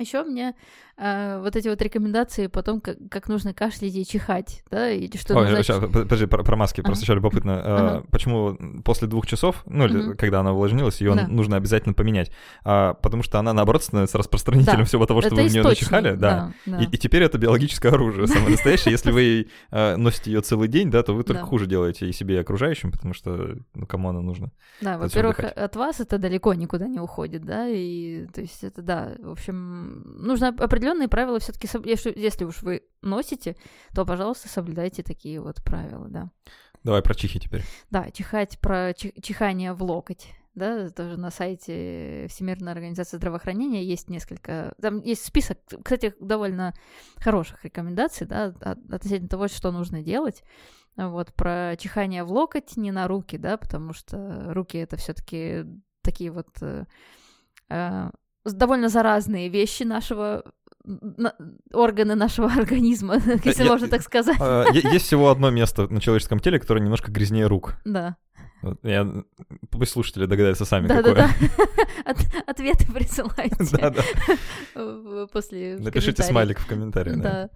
[0.01, 0.55] Еще мне
[0.97, 5.35] э, вот эти вот рекомендации потом, как, как нужно кашлять и чихать, да, или что
[5.35, 5.63] Ой, нужно...
[5.63, 6.87] сейчас, подожди, про, про маски, ага.
[6.87, 7.51] просто еще любопытно.
[7.51, 8.03] Э, ага.
[8.11, 11.27] Почему после двух часов, ну, или когда она увлажнилась, ее да.
[11.27, 12.31] нужно обязательно поменять?
[12.63, 14.85] А, потому что она, наоборот, становится распространителем да.
[14.85, 16.53] всего того, что это вы в нее начихали, да.
[16.65, 16.83] да, да.
[16.83, 18.91] И, и теперь это биологическое оружие, самое настоящее.
[18.91, 22.35] Если вы э, носите ее целый день, да, то вы только хуже делаете и себе,
[22.35, 24.51] и окружающим, потому что, ну, кому она нужна?
[24.81, 29.13] Да, во-первых, от вас это далеко никуда не уходит, да, и, то есть это, да,
[29.19, 33.55] в общем, нужно определенные правила все-таки, если, уж вы носите,
[33.93, 36.31] то, пожалуйста, соблюдайте такие вот правила, да.
[36.83, 37.63] Давай про чихи теперь.
[37.89, 40.33] Да, чихать про чихание в локоть.
[40.53, 46.73] Да, тоже на сайте Всемирной организации здравоохранения есть несколько, там есть список, кстати, довольно
[47.15, 50.43] хороших рекомендаций, да, относительно того, что нужно делать.
[50.97, 55.63] Вот, про чихание в локоть, не на руки, да, потому что руки это все-таки
[56.01, 56.83] такие вот э,
[57.69, 58.09] э
[58.45, 60.43] довольно заразные вещи нашего
[60.83, 61.33] на,
[61.73, 64.37] органы нашего организма, если Я, можно так сказать.
[64.39, 67.75] А, есть всего одно место на человеческом теле, которое немножко грязнее рук.
[67.85, 68.17] Да.
[68.83, 69.11] Я,
[69.71, 71.15] пусть слушатели догадаются сами, да, какое.
[71.15, 71.63] Да, да,
[72.11, 73.55] От, Ответы присылайте.
[73.71, 75.27] Да, да.
[75.33, 77.19] После Напишите смайлик в комментариях.
[77.21, 77.29] Да.
[77.29, 77.49] А,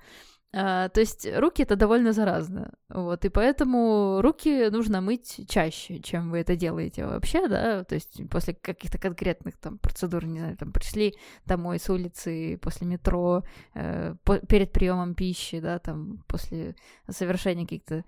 [0.55, 2.71] то есть руки это довольно заразно.
[2.87, 7.83] Вот, и поэтому руки нужно мыть чаще, чем вы это делаете вообще, да.
[7.83, 11.13] То есть после каких-то конкретных там процедур, не знаю, там пришли
[11.45, 16.77] домой с улицы, после метро, э, по- перед приемом пищи, да, там после
[17.09, 18.05] совершения каких-то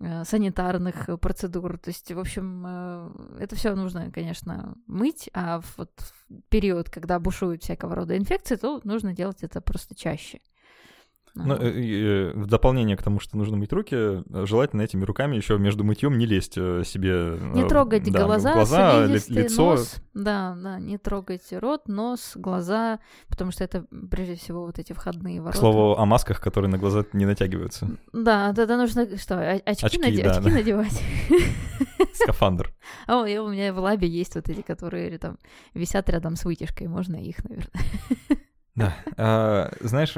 [0.00, 1.78] э, санитарных процедур.
[1.78, 7.20] То есть, в общем, э, это все нужно, конечно, мыть, а вот в период, когда
[7.20, 10.40] бушуют всякого рода инфекции, то нужно делать это просто чаще.
[11.44, 15.36] Ну, э, э, в дополнение к тому, что нужно мыть руки, э, желательно этими руками
[15.36, 19.72] еще между мытьем не лезть себе Не трогать да, глаза, глаза ли- лицо.
[19.72, 19.96] нос.
[20.14, 25.38] Да, да, не трогать рот, нос, глаза, потому что это прежде всего вот эти входные
[25.40, 25.58] К ворота.
[25.58, 27.88] слову о масках, которые на глаза не натягиваются.
[28.14, 30.50] Да, тогда нужно что, о- очки, Очки, наде- да, очки да.
[30.56, 31.02] надевать.
[32.14, 32.72] Скафандр.
[33.06, 35.38] О, и у меня в лабе есть вот эти, которые там
[35.74, 37.70] висят рядом с вытяжкой, можно их, наверное.
[38.74, 38.96] Да.
[39.16, 40.14] А, Знаешь,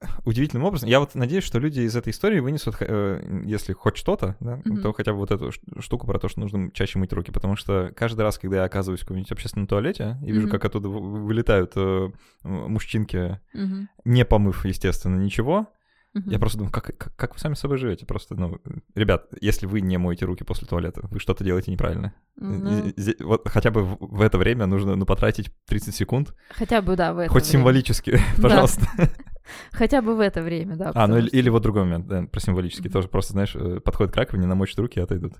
[0.24, 4.36] удивительным образом, я вот надеюсь, что люди из этой истории вынесут, э, если хоть что-то,
[4.40, 4.82] да, Мгм.
[4.82, 7.92] то хотя бы вот эту штуку про то, что нужно чаще мыть руки, потому что
[7.94, 10.50] каждый раз, когда я оказываюсь в каком-нибудь общественном туалете и вижу, Мгм.
[10.52, 12.08] как оттуда вы- вылетают э,
[12.44, 15.68] мужчинки, Мгм, не помыв, естественно, ничего,
[16.14, 16.30] мгм.
[16.30, 18.06] я просто думаю, как, как, как вы сами с собой живете?
[18.06, 18.58] Просто, ну,
[18.94, 22.14] ребят, если вы не моете руки после туалета, вы что-то делаете неправильно.
[22.36, 26.34] Ну, Зе- зе- Вот хотя бы в, в это время нужно, ну, потратить 30 секунд,
[26.50, 27.52] хотя бы, да, в это хоть время.
[27.52, 28.66] символически, Да.
[29.72, 30.92] Хотя бы в это время, да.
[30.94, 32.92] А, ну или, что- или вот другой момент, да, про символический Мгм.
[32.92, 33.08] тоже.
[33.08, 35.34] Просто, знаешь, э, подходит к раковине, намочит руки и отойдут.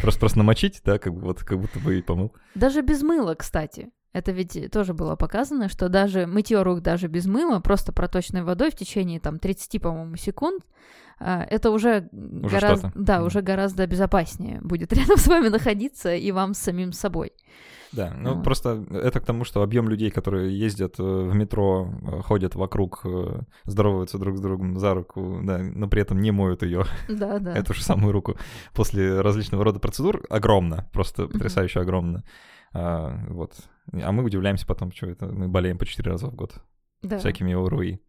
[0.00, 2.32] Просто, просто намочить, да, как, бы вот, как будто бы и помыл.
[2.54, 3.90] Даже без мыла, кстати.
[4.12, 8.70] Это ведь тоже было показано, что даже мытье рук даже без мыла, просто проточной водой
[8.70, 10.62] в течение там 30, по-моему, секунд,
[11.20, 12.92] а, это уже, гораздо, что-то.
[12.94, 17.32] да, уже гораздо безопаснее будет рядом с вами находиться и вам с самим собой.
[17.90, 18.44] Да, ну Вот.
[18.44, 23.00] просто это к тому, что объем людей, которые ездят э, в метро, э, ходят вокруг,
[23.04, 27.38] э, здороваются друг с другом за руку, да, но при этом не моют ее, Да,
[27.40, 27.54] да.
[27.54, 28.36] эту же самую руку,
[28.74, 32.24] после различного рода процедур, огромно, просто потрясающе огромно.
[32.74, 33.54] А, вот.
[33.92, 36.54] А мы удивляемся потом, что это мы болеем по 4 раза в год.
[37.02, 37.18] да.
[37.18, 38.00] всякими ОРУИ.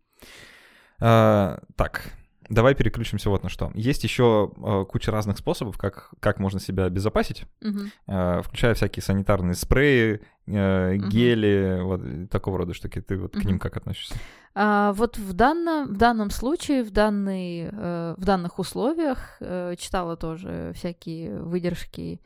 [1.01, 2.11] А, так,
[2.49, 3.71] давай переключимся вот на что.
[3.75, 7.91] Есть еще а, куча разных способов, как, как можно себя обезопасить, Мгм.
[8.07, 11.09] а, включая всякие санитарные спреи, э, Мгм.
[11.09, 12.99] гели, вот такого рода штуки.
[13.01, 14.15] Ты вот к ним как относишься?
[14.55, 20.17] А, вот в данном, в данном случае, в, данный, э, в данных условиях э, читала
[20.17, 22.25] тоже всякие выдержки э,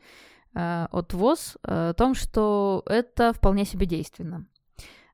[0.54, 4.46] от ВОЗ э, о том, что это вполне себе действенно.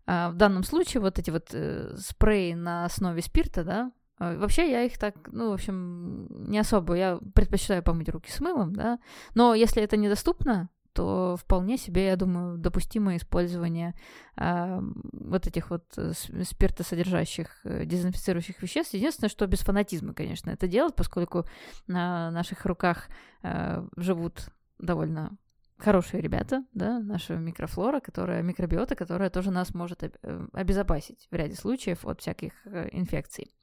[0.06, 4.70] А, в данном случае вот эти вот э, спреи на основе спирта, да, э, вообще
[4.70, 8.98] я их так, ну, в общем, не особо, я предпочитаю помыть руки с мылом, да,
[9.34, 13.94] но если это недоступно, то вполне себе, я думаю, допустимое использование
[14.36, 18.94] а, вот этих вот э, спиртосодержащих э, дезинфицирующих веществ.
[18.94, 21.44] Единственное, что без фанатизма, конечно, это делать, поскольку
[21.86, 23.08] на наших руках
[23.42, 24.48] э, живут
[24.80, 25.36] довольно
[25.78, 31.54] хорошие ребята, да, наша микрофлора, которая, микробиота, которая тоже нас может э, обезопасить в ряде
[31.54, 33.54] случаев от всяких э, инфекций.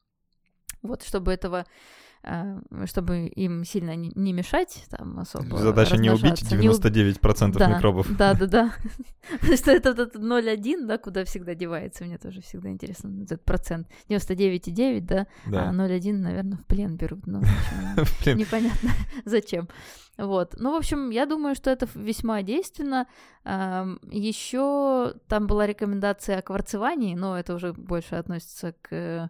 [0.82, 1.66] Вот, чтобы этого,
[2.86, 7.68] чтобы им сильно не, мешать, там особо Задача не убить размножаться, не уб- 99% да,
[7.68, 8.08] микробов.
[8.18, 8.74] Да, да, да.
[9.40, 12.04] Потому что это этот 0,1, да, куда всегда девается.
[12.04, 13.88] Мне тоже всегда интересно этот процент.
[14.10, 15.72] 99,9, да, а Да.
[15.72, 17.26] 0,1, наверное, в плен берут.
[17.28, 17.42] Ну,
[18.26, 18.92] непонятно
[19.26, 19.70] зачем.
[20.18, 20.56] Вот.
[20.58, 23.06] Ну, в общем, я думаю, что это весьма действенно.
[23.46, 29.30] Еще там была рекомендация о кварцевании, но это уже больше относится к э,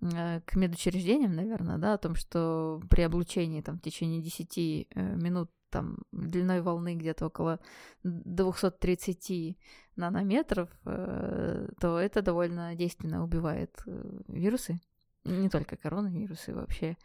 [0.00, 5.50] к медучреждениям, наверное, да, о том, что при облучении там в течение 10 э, минут
[5.70, 7.60] там длиной волны где-то около
[8.04, 9.58] 230
[9.96, 14.80] нанометров, э, то это довольно действенно убивает э, вирусы,
[15.24, 16.96] не только коронавирусы вообще.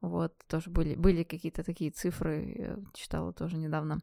[0.00, 3.98] Вот, тоже были, были какие-то такие цифры, читала тоже недавно.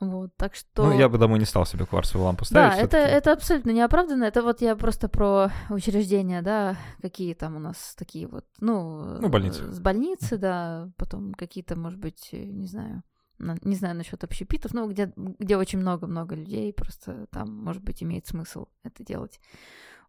[0.00, 0.84] Вот, так что...
[0.86, 2.74] Ну, я бы домой не стал себе кварцевую лампу ставить.
[2.76, 4.24] Да, это, это абсолютно неоправданно.
[4.24, 9.18] Это вот я просто про учреждения, да, какие там у нас такие вот, ну...
[9.20, 9.62] Ну, больницы.
[9.64, 13.02] э, С больницы, да, потом какие-то, может быть, э, не знаю,
[13.38, 18.02] на- не знаю насчет общепитов, ну, где, где очень много-много людей, просто там, может быть,
[18.02, 19.38] имеет смысл это делать.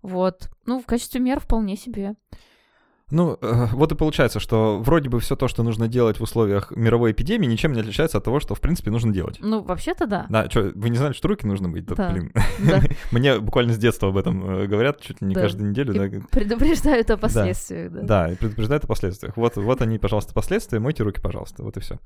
[0.02, 0.50] Вот.
[0.66, 2.16] Ну, в качестве мер вполне себе.
[3.12, 6.72] Ну, э, вот и получается, что вроде бы все то, что нужно делать в условиях
[6.72, 9.38] мировой эпидемии, ничем не отличается от того, что, в принципе, нужно делать.
[9.42, 10.26] Ну, вообще-то да.
[10.30, 11.86] Да, что, вы не знали, что руки нужно быть?
[11.86, 12.12] Да, Да.
[12.12, 12.32] блин.
[12.60, 12.82] Да.
[13.12, 15.42] Мне буквально с детства об этом э, говорят, чуть ли не Да.
[15.42, 15.94] каждую неделю.
[15.94, 16.26] И да.
[16.32, 18.02] предупреждают о последствиях, да.
[18.02, 19.36] Да, и предупреждают о последствиях.
[19.38, 22.00] Вот, вот они, пожалуйста, последствия, мойте руки, пожалуйста, вот и все.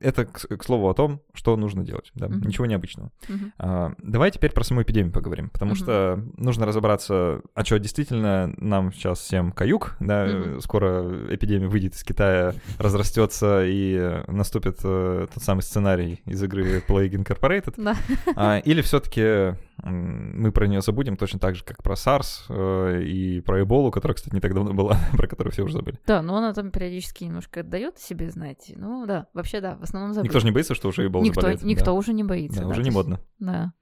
[0.00, 2.10] Это, к, к слову, о том, что нужно делать.
[2.14, 2.28] Да?
[2.28, 2.42] Мгм.
[2.48, 3.10] Ничего необычного.
[3.28, 3.52] Мгм.
[3.58, 5.76] А, давай теперь про саму эпидемию поговорим, потому Мгм.
[5.76, 10.60] что нужно разобраться, а что действительно нам сейчас всем каюк, да, Мгм.
[10.60, 17.12] скоро эпидемия выйдет из Китая, разрастется и наступит э, тот самый сценарий из игры Plague
[17.12, 17.96] Incorporated, Да.
[18.36, 23.40] А, или все-таки мы про нее забудем точно так же, как про SARS э, и
[23.40, 25.98] про Эболу, которая, кстати, не так давно была, про которую все уже забыли.
[26.06, 28.72] Да, но она там периодически немножко дает себе знать.
[28.76, 30.28] Ну да, вообще да, в основном забыли.
[30.28, 31.62] Никто же не боится, что уже Эбола никто, заболеет.
[31.64, 31.92] никто Да.
[31.92, 32.60] уже не боится.
[32.60, 33.20] Да, да, уже не есть- модно.
[33.38, 33.72] Да.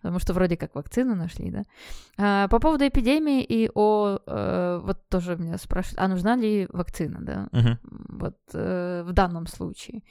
[0.00, 1.64] Потому что вроде как вакцину нашли, да.
[2.16, 4.18] А, по поводу эпидемии и о...
[4.26, 7.48] э, вот тоже меня спрашивают, а нужна ли вакцина, да?
[7.50, 7.78] Мгм.
[8.20, 10.02] Вот э, в данном случае.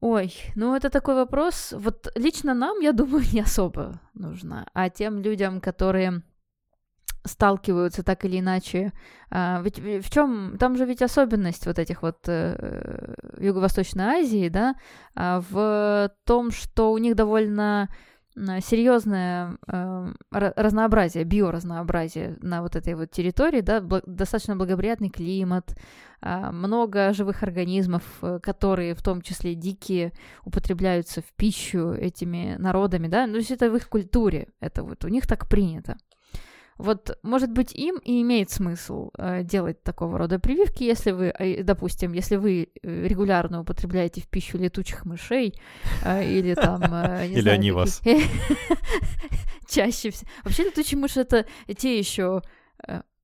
[0.00, 1.72] Ой, ну это такой вопрос.
[1.76, 4.66] Вот лично нам, я думаю, не особо нужна.
[4.74, 6.22] А тем людям, которые
[7.24, 8.92] сталкиваются так или иначе.
[9.30, 14.48] а, ведь в- в чем там же ведь особенность вот этих вот э, Юго-Восточной Азии,
[14.48, 14.76] да,
[15.16, 17.88] а, в том, что у них довольно
[18.36, 25.76] серьезное э, ра- разнообразие, биоразнообразие на вот этой вот территории, да, бла- достаточно благоприятный климат,
[26.20, 30.12] а, много живых организмов, э, которые в том числе дикие
[30.44, 35.04] употребляются в пищу этими народами, да, ну, то есть это в их культуре, это вот
[35.04, 35.96] у них так принято.
[36.78, 41.62] Вот, может быть, им и имеет смысл э, делать такого рода прививки, если вы, э,
[41.62, 45.54] допустим, если вы э, регулярно употребляете в пищу летучих мышей
[46.04, 46.82] или там...
[47.26, 48.02] Или знаю, они каких- вас.
[49.68, 50.30] Чаще всего.
[50.44, 51.46] Вообще летучие мыши это
[51.76, 52.42] те еще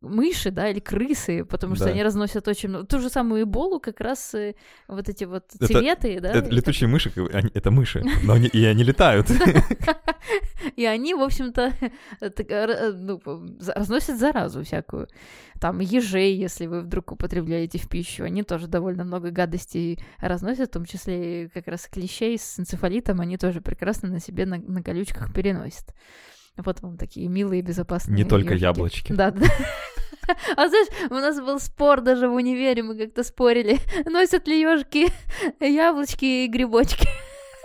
[0.02, 1.90] мыши, да, или крысы, потому что Да.
[1.92, 2.86] они разносят очень много.
[2.86, 4.54] Ту же самую эболу как раз э,
[4.88, 6.32] вот эти вот цветы, да.
[6.32, 9.28] Это летучие мыши, как бы, они- это мыши, но они, и они летают.
[10.76, 11.72] И они, в общем-то,
[12.20, 13.20] так, э, ну,
[13.74, 15.08] разносят заразу всякую.
[15.60, 20.72] Там ежей, если вы вдруг употребляете в пищу, они тоже довольно много гадостей разносят, в
[20.72, 25.94] том числе как раз клещей с энцефалитом, они тоже прекрасно на себе на, колючках переносят.
[26.56, 29.12] Вот вам такие милые, безопасные Не только яблочки.
[29.12, 29.46] Да, да.
[30.56, 35.08] А знаешь, у нас был спор даже в универе, мы как-то спорили, носят ли ежики
[35.60, 37.08] яблочки и грибочки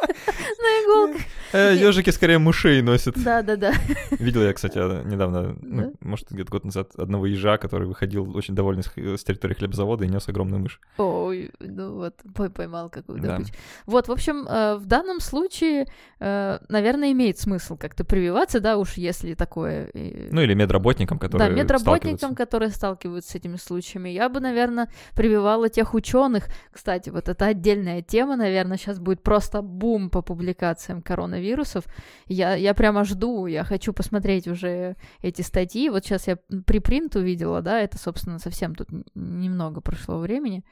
[0.01, 1.21] на иголках.
[1.53, 3.15] Ежики скорее мышей носят.
[3.23, 3.73] Да, да, да.
[4.11, 5.55] Видел я, кстати, недавно, Да?
[5.61, 10.05] ну, может, где-то год назад, одного ежа, который выходил очень довольный с, с территории хлебзавода
[10.05, 10.79] и нес огромную мышь.
[10.97, 13.37] Ой, ну вот, пой- поймал какую Да.
[13.37, 13.53] добычу.
[13.85, 15.87] Вот, в общем, э, в данном случае,
[16.19, 19.89] э, наверное, имеет смысл как-то прививаться, да, уж если такое...
[19.93, 24.09] э, Ну или медработникам, которые да, медработникам, которые сталкиваются с этими случаями.
[24.09, 26.45] Я бы, наверное, прививала тех ученых.
[26.71, 31.85] Кстати, вот это отдельная тема, наверное, сейчас будет просто бум по публикациям коронавирусов.
[32.27, 35.89] Я, я прямо жду, я хочу посмотреть уже эти статьи.
[35.89, 40.63] Вот сейчас я припринт увидела, да, это, собственно, совсем тут немного прошло времени.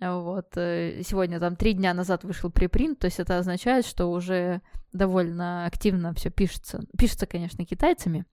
[0.00, 4.62] Вот, э, сегодня там три дня назад вышел припринт, то есть это означает, что уже
[4.92, 6.82] довольно активно все пишется.
[6.98, 8.24] Пишется, конечно, китайцами,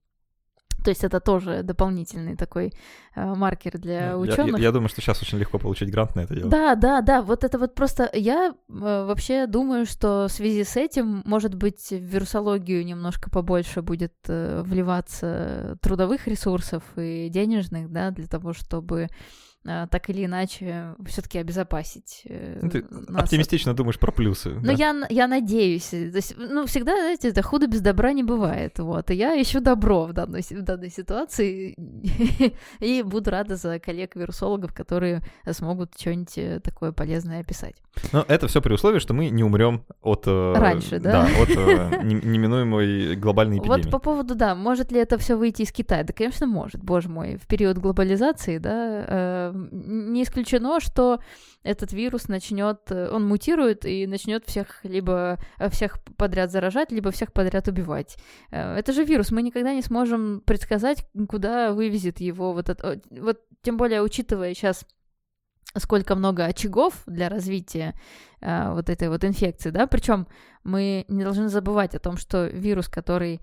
[0.84, 2.72] то есть это тоже дополнительный такой
[3.14, 4.58] э, маркер для Ну, Я- ученых.
[4.58, 6.50] Я, я думаю, что сейчас очень легко получить грант на это дело.
[6.50, 10.76] Да, да, да, вот это вот просто я э, вообще думаю, что в связи с
[10.76, 18.10] этим, может быть, в вирусологию немножко побольше будет э, вливаться трудовых ресурсов и денежных, да,
[18.10, 19.08] для того, чтобы
[19.90, 24.50] так или иначе все-таки обезопасить э, Ну, Ты нас от- оптимистично думаешь про плюсы.
[24.50, 24.72] ну, да?
[24.72, 25.92] я, я надеюсь.
[25.92, 28.78] э, То есть, ну, всегда, знаете, это худо без добра не бывает.
[28.78, 29.10] Вот.
[29.10, 31.74] И я ищу добро в данной, в данной ситуации.
[32.80, 37.74] И буду рада за коллег-вирусологов, которые смогут что-нибудь э, такое полезное описать.
[38.12, 40.24] Но это все при условии, что мы не умрем от...
[40.26, 41.24] э, Раньше, да?
[41.24, 43.82] от э, не- неминуемой глобальной эпидемии.
[43.82, 46.04] Вот по поводу, да, может ли это все выйти из Китая?
[46.04, 47.36] Да, конечно, может, боже мой.
[47.36, 51.20] В период глобализации, да, э, не исключено, что
[51.62, 57.10] этот вирус начнет, э, он мутирует и начнет всех либо э, всех подряд заражать, либо
[57.10, 58.16] всех подряд убивать.
[58.50, 63.00] Э, Это же вирус, мы никогда не сможем предсказать, куда вывезет его вот это.
[63.10, 64.86] э, Вот тем более, учитывая сейчас
[65.76, 67.94] сколько много очагов для развития
[68.40, 70.26] э, вот этой вот инфекции, да, причем
[70.64, 73.40] мы не должны забывать о том, что вирус, который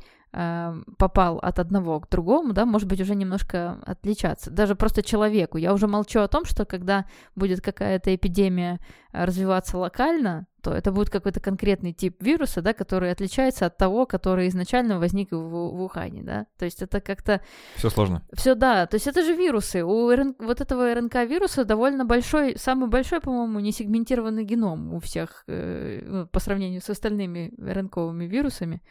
[0.97, 5.57] попал от одного к другому, да, может быть уже немножко отличаться, даже просто человеку.
[5.57, 7.05] Я уже молчу о том, что когда
[7.35, 8.79] будет какая-то эпидемия
[9.13, 14.05] э, развиваться локально, то это будет какой-то конкретный тип вируса, да, который отличается от того,
[14.05, 16.47] который изначально возник в, в Ухане, да.
[16.57, 17.39] То есть это как-то
[17.75, 18.23] Все сложно.
[18.33, 18.87] все, да.
[18.87, 19.83] То есть это же вирусы.
[19.85, 26.01] У РН- вот этого РНК-вируса довольно большой, самый большой, по-моему, несегментированный геном у всех э,
[26.03, 28.81] ну, по сравнению с остальными РНКовыми вирусами.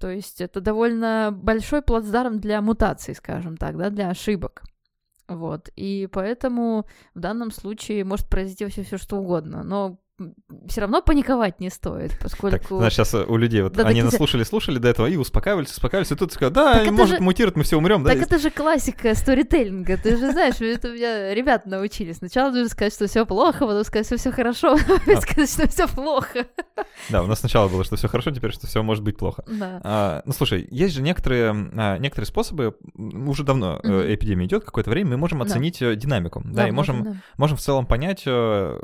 [0.00, 4.62] То есть это довольно большой плацдарм для мутаций, скажем так, да, для ошибок.
[5.28, 5.68] Вот.
[5.76, 9.62] И поэтому в данном случае может произойти вообще все что угодно.
[9.62, 10.00] Но
[10.68, 12.80] все равно паниковать не стоит, поскольку...
[12.80, 15.70] Так, сейчас у людей вот Да, они так это- наслушали, слушали до этого и успокаивались,
[15.70, 18.12] успокаивались, и тут сказали, да, Так может же- мутировать, мы все умрем, да?
[18.12, 22.12] Так это же классика сторителлинга, ты же знаешь, это меня ребята научили.
[22.12, 25.88] Сначала нужно сказать, что все плохо, потом сказать, что все хорошо, потом сказать, что все
[25.88, 26.46] плохо.
[27.08, 29.44] Да, у нас сначала было, что все хорошо, теперь, что все может быть плохо.
[29.82, 34.90] А, ну, слушай, есть же некоторые, а, некоторые способы, уже давно э, эпидемия идет какое-то
[34.90, 38.78] время, мы можем оценить э, динамику, да, и можем, можем в целом понять, э,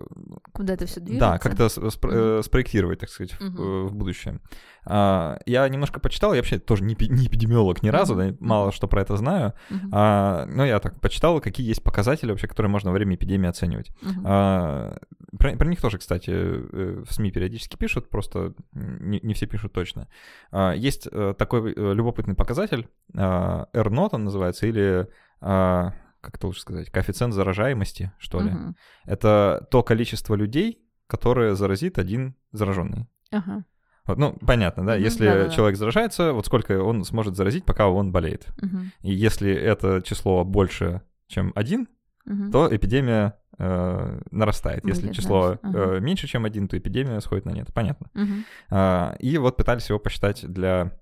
[0.52, 1.25] Куда это все движется.
[1.32, 4.40] Да, как-то спро- э, спроектировать, так сказать, в, э, в будущее.
[4.88, 8.70] А, я немножко почитал, я вообще тоже не, эпи- не эпидемиолог ни разу, да, мало
[8.72, 9.52] что про это знаю,
[9.92, 13.90] а, но я так почитал, какие есть показатели вообще, которые можно во время эпидемии оценивать.
[14.24, 14.96] А,
[15.38, 19.72] про, про них тоже, кстати, э, в СМИ периодически пишут, просто не, не все пишут
[19.72, 20.08] точно.
[20.52, 21.08] А, Есть
[21.38, 25.08] такой любопытный показатель, а, R-not он называется, или,
[25.40, 28.50] как это лучше сказать, коэффициент заражаемости, что ли.
[28.50, 28.76] Мгм.
[29.04, 33.06] Это то количество людей, которое заразит один зараженный.
[33.30, 33.64] Ага.
[34.06, 35.50] Вот, ну, понятно, да, Мгм, если да-да-да.
[35.50, 38.46] человек заражается, вот сколько он сможет заразить, пока он болеет.
[38.62, 38.92] Мгм.
[39.02, 41.88] И если это число больше, чем один,
[42.24, 42.52] Мгм.
[42.52, 44.84] то эпидемия э, нарастает.
[44.86, 45.96] Если Будет число нарастать, ага.
[45.96, 47.72] э, меньше, чем один, то эпидемия сходит на нет.
[47.72, 48.10] Понятно.
[48.12, 48.44] Мгм.
[48.70, 50.92] А, и вот пытались его посчитать для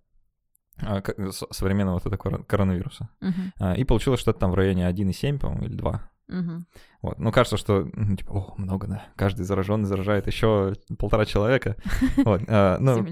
[0.80, 1.02] а,
[1.50, 3.08] современного вот этого кор- коронавируса.
[3.20, 3.52] Мгм.
[3.58, 6.10] А, и получилось что-то там в районе 1,7, по-моему, или 2.
[6.28, 6.66] Мгм.
[7.04, 7.18] Вот.
[7.18, 9.02] Ну, кажется, что, ну, типа, о, много, да.
[9.14, 11.76] Каждый зараженный заражает еще полтора человека.
[12.24, 12.40] Вот.
[12.48, 13.04] а, ну,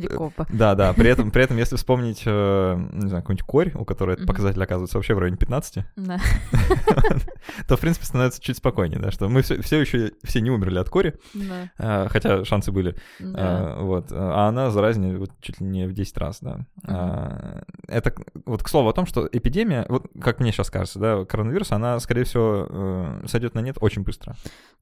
[0.49, 0.95] да, да.
[0.95, 4.62] При этом, при этом, если вспомнить, э, не знаю, какую-нибудь корь, у которой этот показатель
[4.62, 6.18] оказывается вообще в районе 15, Да.
[7.68, 10.78] то, в принципе, становится чуть спокойнее, да, что мы все, все еще все не умерли
[10.78, 11.70] от кори, Да.
[11.78, 13.34] а, хотя шансы были, Да.
[13.76, 16.61] а, вот, а она заразнее вот чуть ли не в 10 раз, да.
[16.86, 18.14] А, Это,
[18.47, 22.01] вот к слову о том, что эпидемия, вот как мне сейчас кажется, да, коронавирус, она,
[22.01, 24.35] скорее всего, э, сойдет на нет очень быстро.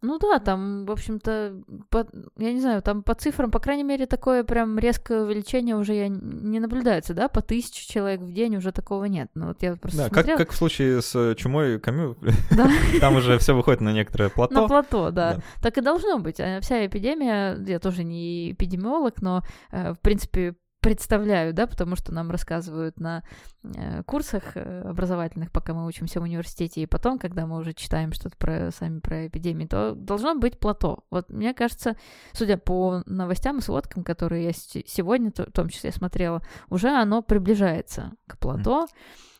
[0.03, 2.07] Ну да, там, в общем-то, по-
[2.39, 6.09] я не знаю, там по цифрам, по крайней мере, такое прям резкое увеличение уже я
[6.09, 9.29] не наблюдается, да, по тысяче человек в день уже такого нет.
[9.35, 10.39] Ну вот я просто Да, как, смотрела.
[10.39, 12.17] как в случае с чумой Камю,
[12.51, 12.71] Да.
[13.01, 14.69] там уже все выходит на некоторое На плато.
[14.69, 15.35] плато, да.
[15.35, 15.43] Да.
[15.61, 16.41] Так и должно быть.
[16.41, 22.13] А Вся эпидемия, я тоже не эпидемиолог, но, э, в принципе, представляю, да, потому что
[22.13, 23.23] нам рассказывают на
[23.63, 28.13] э, курсах э, образовательных, пока мы учимся в университете, и потом, когда мы уже читаем
[28.13, 31.05] что-то про сами про эпидемии, то должно быть плато.
[31.11, 31.97] Вот мне кажется,
[32.33, 38.13] судя по новостям и сводкам, которые я сегодня в том числе смотрела, уже оно приближается
[38.27, 38.87] к плато.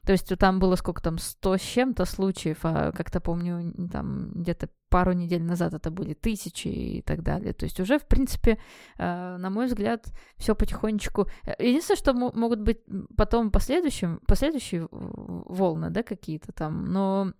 [0.07, 4.69] То есть там было сколько там, 100 с чем-то случаев, а как-то помню, там где-то
[4.89, 7.53] пару недель назад это были тысячи и так далее.
[7.53, 8.59] То есть уже, в принципе,
[8.99, 11.29] э, на мой взгляд, все потихонечку...
[11.45, 12.81] Э, Единственное, что мо- могут быть
[13.17, 17.33] потом последующим, последующие волны, да, какие-то там, но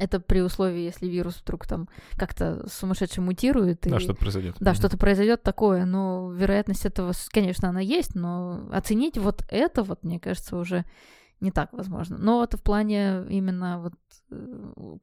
[0.00, 3.82] это при условии, если вирус вдруг там как-то сумасшедше мутирует.
[3.82, 4.00] Да, и...
[4.00, 4.56] что-то произойдет.
[4.58, 10.02] Да, что-то произойдет такое, но вероятность этого, конечно, она есть, но оценить вот это вот,
[10.02, 10.84] мне кажется, уже
[11.40, 12.18] не так возможно.
[12.18, 13.94] Но вот в плане именно вот
[14.30, 14.96] э,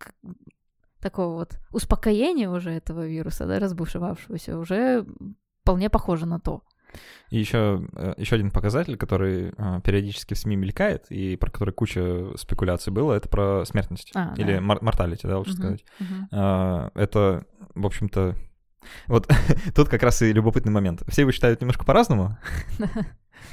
[1.01, 5.05] такого вот успокоения уже этого вируса, да, разбушевавшегося, уже
[5.61, 6.63] вполне похоже на то.
[7.29, 7.85] И еще,
[8.17, 13.13] еще один показатель, который э, периодически в СМИ мелькает, и про который куча спекуляций было,
[13.13, 14.11] это про смертность.
[14.15, 14.61] А, Или да.
[14.61, 15.85] мор- морталити, да, лучше Мгм, сказать.
[16.31, 18.35] А, Это, в общем-то...
[19.07, 19.27] Вот
[19.75, 21.03] тут как раз и любопытный момент.
[21.09, 22.37] Все его считают немножко по-разному.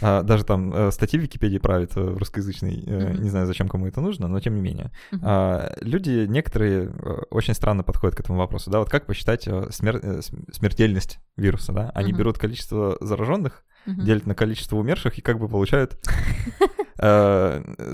[0.03, 2.83] А, Даже там э, статьи в Википедии правят э, в русскоязычной.
[2.87, 3.23] э, Мгм.
[3.23, 4.91] Не знаю, зачем кому это нужно, но тем не менее.
[5.13, 5.23] Мгм.
[5.25, 8.71] А, Люди некоторые э, очень странно подходят к этому вопросу.
[8.71, 11.91] Да, вот как посчитать э, смер- см- смертельность вируса, да?
[11.95, 12.19] Они Мгм.
[12.19, 15.99] берут количество зараженных, делят на количество умерших и как бы получают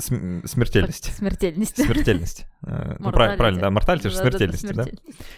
[0.01, 1.17] смертельность.
[1.17, 1.83] Смертельность.
[1.83, 2.47] Смертельность.
[2.67, 4.85] Э, ну, правильно, да, морталити же смертельность, да?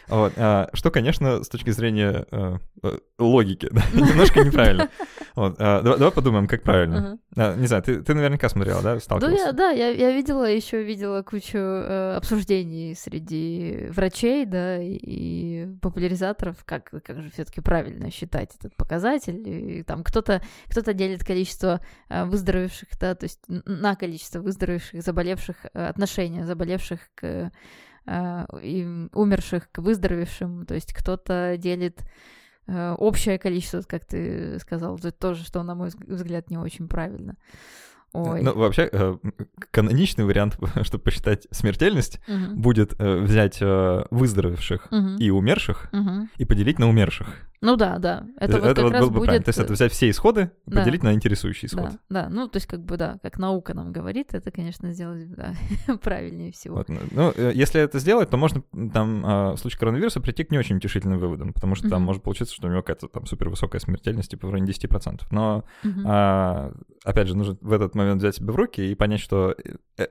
[0.08, 4.88] Вот, а, что, конечно, с точки зрения э, э, логики, немножко неправильно.
[5.36, 7.18] Вот, а, давай, подумаем, как правильно.
[7.36, 9.54] А, не знаю, ты, ты наверняка смотрела, да, сталкивалась?
[9.54, 16.90] да, я, я видела, еще видела кучу э, обсуждений среди врачей, да, и, популяризаторов, как,
[16.90, 19.40] как же все-таки правильно считать этот показатель.
[19.46, 25.56] И там кто-то кто делит количество э, выздоровевших, да, то есть на количество выздоровевших, заболевших,
[25.72, 27.50] э, отношение заболевших к
[28.06, 32.02] э, и умерших к выздоровевшим, то есть кто-то делит
[32.66, 36.88] э, общее количество, как ты сказал, это тоже, что, на мой взг- взгляд, не очень
[36.88, 37.36] правильно.
[38.14, 38.42] Ой.
[38.42, 39.18] Ну, вообще,
[39.70, 42.60] каноничный вариант, чтобы посчитать смертельность, Мгм.
[42.60, 43.58] будет взять
[44.10, 45.16] выздоровевших Мгм.
[45.16, 46.28] и умерших Мгм.
[46.36, 47.28] и поделить на умерших.
[47.62, 48.26] Ну да, да.
[48.38, 49.24] Это, вот это как вот раз бы будет...
[49.24, 49.44] правильно.
[49.44, 50.80] То есть это взять все исходы и Да.
[50.80, 51.92] поделить на интересующий исход.
[52.08, 55.30] Да, да, ну, то есть, как бы, да, как наука нам говорит, это, конечно, сделать,
[55.34, 55.54] да,
[56.02, 56.76] правильнее всего.
[56.76, 60.50] Вот, ну, э, если это сделать, то можно там а, в случае коронавируса прийти к
[60.50, 62.06] не очень утешительным выводам, потому что там Мгм.
[62.06, 65.22] может получиться, что у него какая-то там супервысокая смертельность, типа в районе 10%.
[65.30, 66.04] Но, Мгм.
[66.04, 66.72] а,
[67.04, 70.06] опять же, нужно в этот момент взять себя в руки и понять, что э, э,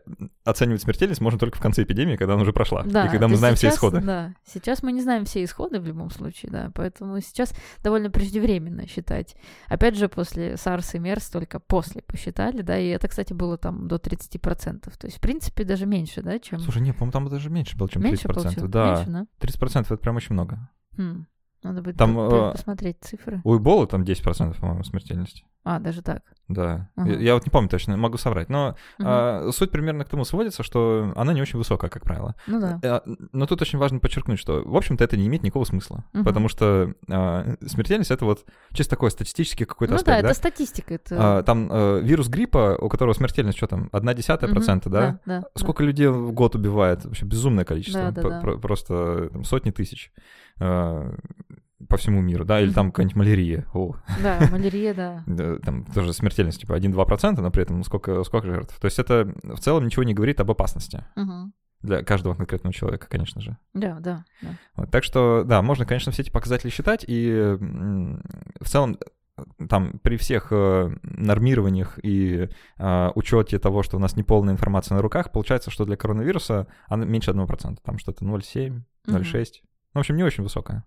[0.46, 3.36] оценивать смертельность можно только в конце эпидемии, когда она уже прошла, Да, и когда мы
[3.36, 4.00] знаем все сейчас, исходы.
[4.02, 7.41] Да, сейчас мы не знаем все исходы в любом случае, да, поэтому сейчас
[7.84, 9.36] довольно преждевременно считать.
[9.68, 13.88] Опять же, после SARS и MERS только после посчитали, да, и это, кстати, было там
[13.88, 14.92] до 30%.
[14.98, 16.60] То есть, в принципе, даже меньше, да, чем...
[16.60, 18.34] Слушай, нет, по-моему, там даже меньше было, чем меньше 30%.
[18.34, 18.72] получилось?
[18.72, 19.28] Да, Меньше, да?
[19.40, 20.70] 30% это прям очень много.
[20.98, 21.26] Хм,
[21.64, 23.42] Надо будет Там, по- э, посмотреть цифры.
[23.44, 25.44] У Эболы там 10%, по-моему, смертельность.
[25.64, 26.24] А, даже так.
[26.48, 26.90] Да.
[26.96, 27.12] Ага.
[27.12, 28.50] Я, я вот не помню точно, могу соврать.
[28.50, 29.08] Но Мгм.
[29.08, 32.36] а, суть примерно к тому сводится, что она не очень высокая, как правило.
[32.48, 32.80] Ну да.
[32.84, 36.04] А, Но тут очень важно подчеркнуть, что, в общем-то, это не имеет никакого смысла.
[36.14, 36.26] Мгм.
[36.26, 38.44] Потому что а, смертельность— это вот
[38.74, 40.94] чисто такой статистический какой-то Ну да, аспект, это статистика.
[40.96, 41.38] Это...
[41.40, 45.20] А, Там э, вирус гриппа, у которого смертельность, что там, одна десятая Мгм, процента, да?
[45.28, 45.48] Да, да.
[45.56, 47.06] Сколько людей в год убивает?
[47.06, 48.12] Вообще безумное количество.
[48.12, 48.40] Да, да, да.
[48.42, 50.22] про- Просто там, сотни тысяч э,
[50.58, 52.62] по всему миру, да?
[52.62, 53.66] Или там какая-нибудь малярия.
[53.74, 55.24] О, Да, малярия, да.
[55.28, 58.80] да, там тоже смертельность типа 1-2%, но при этом сколько, сколько жертв.
[58.80, 61.54] То есть это в целом ничего не говорит об опасности Мгм.
[61.82, 63.58] для каждого конкретного человека, конечно же.
[63.74, 64.50] Да, да, да.
[64.76, 68.98] Вот, так что, да, можно, конечно, все эти показатели считать, и в целом
[69.38, 72.48] э, там при всех э, нормированиях и
[72.78, 77.06] э, учете того, что у нас неполная информация на руках, получается, что для коронавируса она
[77.06, 79.48] меньше 1%, там что-то 0,7, 0,6.
[79.64, 80.86] Ну, в общем, не очень высокая.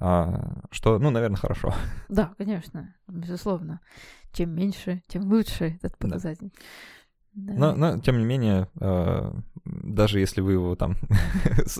[0.00, 1.74] А, что, ну, наверное, хорошо.
[2.08, 3.80] Да, конечно, безусловно.
[4.32, 5.98] Чем меньше, тем лучше этот Да.
[5.98, 6.52] показатель.
[7.34, 7.52] Да.
[7.54, 9.32] Но, но, тем не менее, э,
[9.64, 10.96] даже если вы его там,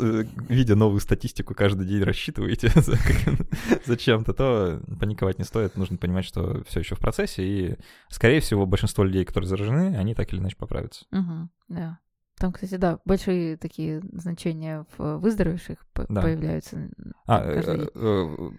[0.48, 3.46] видя новую статистику, каждый день рассчитываете за, каким-
[3.84, 5.76] за чем-то, то паниковать не стоит.
[5.76, 7.76] Нужно понимать, что все еще в процессе, и,
[8.08, 11.06] скорее всего, большинство людей, которые заражены, они так или иначе поправятся.
[11.10, 11.98] Мгм, да.
[12.38, 15.78] Там, кстати, да, большие такие значения в выздоровевших
[16.08, 16.22] Да.
[16.22, 16.88] появляются.
[17.26, 18.50] А, каждый э, э,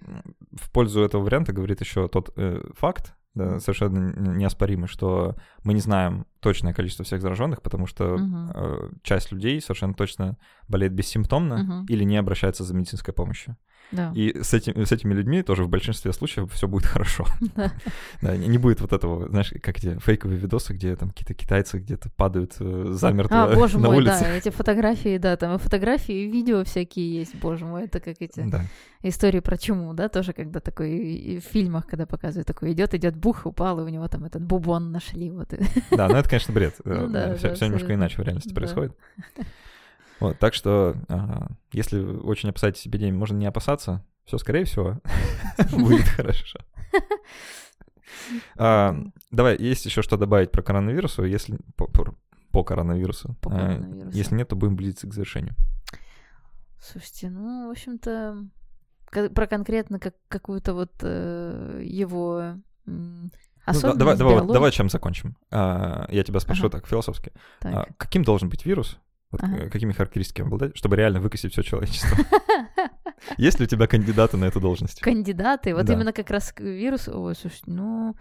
[0.51, 5.80] в пользу этого варианта говорит еще тот э, факт, да, совершенно неоспоримый, что мы не
[5.80, 8.52] знаем точное количество всех зараженных, потому что Мгм.
[8.54, 10.38] э, часть людей совершенно точно
[10.68, 11.86] болеет бессимптомно Мгм.
[11.90, 13.58] или не обращается за медицинской помощью.
[13.92, 14.12] Да.
[14.16, 17.26] И с, этим, с этими людьми тоже в большинстве случаев все будет хорошо.
[17.56, 17.72] Да.
[18.38, 22.56] Не, будет вот этого, знаешь, как эти фейковые видосы, где там какие-то китайцы где-то падают
[22.60, 24.20] э, замертво А, боже на мой, улице.
[24.22, 28.18] да, эти фотографии, да, там и фотографии, и видео всякие есть, боже мой, это как
[28.20, 28.62] эти Да.
[29.02, 33.48] истории про чуму, да, тоже когда такой, в фильмах, когда показывают, такой идет, идет, бух,
[33.48, 35.52] упал, и у него там этот бубон нашли, вот.
[35.90, 36.75] да, но это, конечно, бред.
[36.86, 37.93] Ну да, все, да, немножко абсолютно.
[37.93, 38.55] иначе в реальности Да.
[38.55, 38.97] происходит.
[40.19, 44.03] Вот, так что, ага, если очень опасаетесь эпидемии, можно не опасаться.
[44.25, 44.99] Все, скорее всего,
[45.71, 46.59] будет хорошо.
[48.57, 48.95] А,
[49.32, 52.15] Давай, есть еще что добавить про коронавирусу, если по, по-
[52.51, 53.36] по коронавирусу.
[53.41, 54.17] По А, коронавирусу.
[54.17, 55.53] Если нет, то будем близиться к завершению.
[56.82, 58.45] Слушайте, ну, в общем-то,
[59.34, 62.55] про конкретно как, какую-то вот э, его
[63.74, 65.38] Ну, да- особенность давай, давай, давай чем закончим.
[65.51, 66.78] А, я тебя спрошу Ага.
[66.78, 67.32] так философски.
[67.59, 67.74] Так.
[67.74, 68.97] А, каким должен быть вирус?
[69.32, 69.57] Вот, Ага.
[69.65, 72.17] э, Какими характеристиками обладать, чтобы реально выкосить все человечество?
[73.38, 75.01] Есть ли у тебя кандидаты на эту должность?
[75.01, 75.93] Кандидаты, вот Да.
[75.93, 78.15] именно как раз к вирусу, ой, слушай, ну,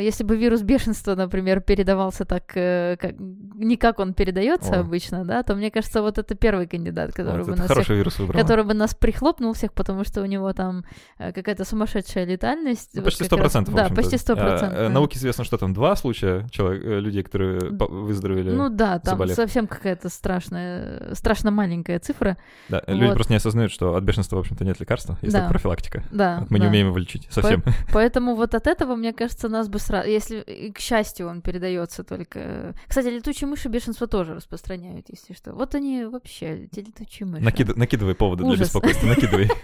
[0.00, 4.78] если бы вирус бешенства, например, передавался так, э, как, не как он передается Ой.
[4.78, 8.16] обычно, да, то мне кажется, вот это первый кандидат, который Вот, бы нас всех вирус
[8.32, 10.84] который бы нас прихлопнул всех, потому что у него там
[11.18, 12.90] э, какая-то сумасшедшая летальность.
[12.94, 13.74] Ну, вот почти как сто раз- процентов.
[13.74, 14.90] Да, почти сто процентов.
[14.92, 18.50] Науке известно, что там два случая человек, э, людей, которые по- выздоровели.
[18.50, 19.36] Ну да, там заболев.
[19.36, 22.36] совсем какая-то страшная, страшно маленькая цифра.
[22.68, 23.14] Да, Люди вот.
[23.14, 25.40] просто не осознают, что от бешенства, в общем-то, нет лекарства, есть Да.
[25.40, 26.02] только профилактика.
[26.10, 26.46] Да.
[26.48, 26.70] Мы не да.
[26.70, 27.62] умеем его лечить совсем.
[27.92, 30.08] Поэтому вот от этого, мне кажется, нас бы сразу...
[30.08, 32.74] Если, к счастью, он передается только...
[32.86, 35.52] Кстати, летучие мыши бешенство тоже распространяют, если что.
[35.54, 37.44] Вот они вообще, эти летучие мыши.
[37.44, 38.68] Накид- Накидывай поводы для Ужас.
[38.68, 39.48] беспокойства, накидывай.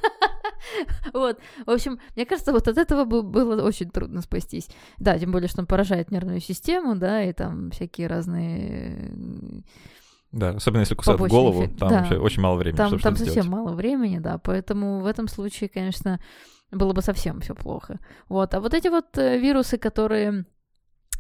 [1.13, 4.69] Вот, в общем, мне кажется, вот от этого бы было очень трудно спастись.
[4.99, 9.11] Да, тем более, что он поражает нервную систему, да, и там всякие разные...
[9.13, 9.61] э,
[10.33, 11.79] Да, особенно если кусают Побочный голову, эффект.
[11.79, 11.99] там Да.
[12.01, 13.51] вообще очень мало времени, Там, чтобы там совсем сделать.
[13.51, 16.19] мало времени, да, поэтому в этом случае, конечно,
[16.71, 17.99] было бы совсем все плохо.
[18.29, 20.45] Вот, а вот эти вот э, вирусы, которые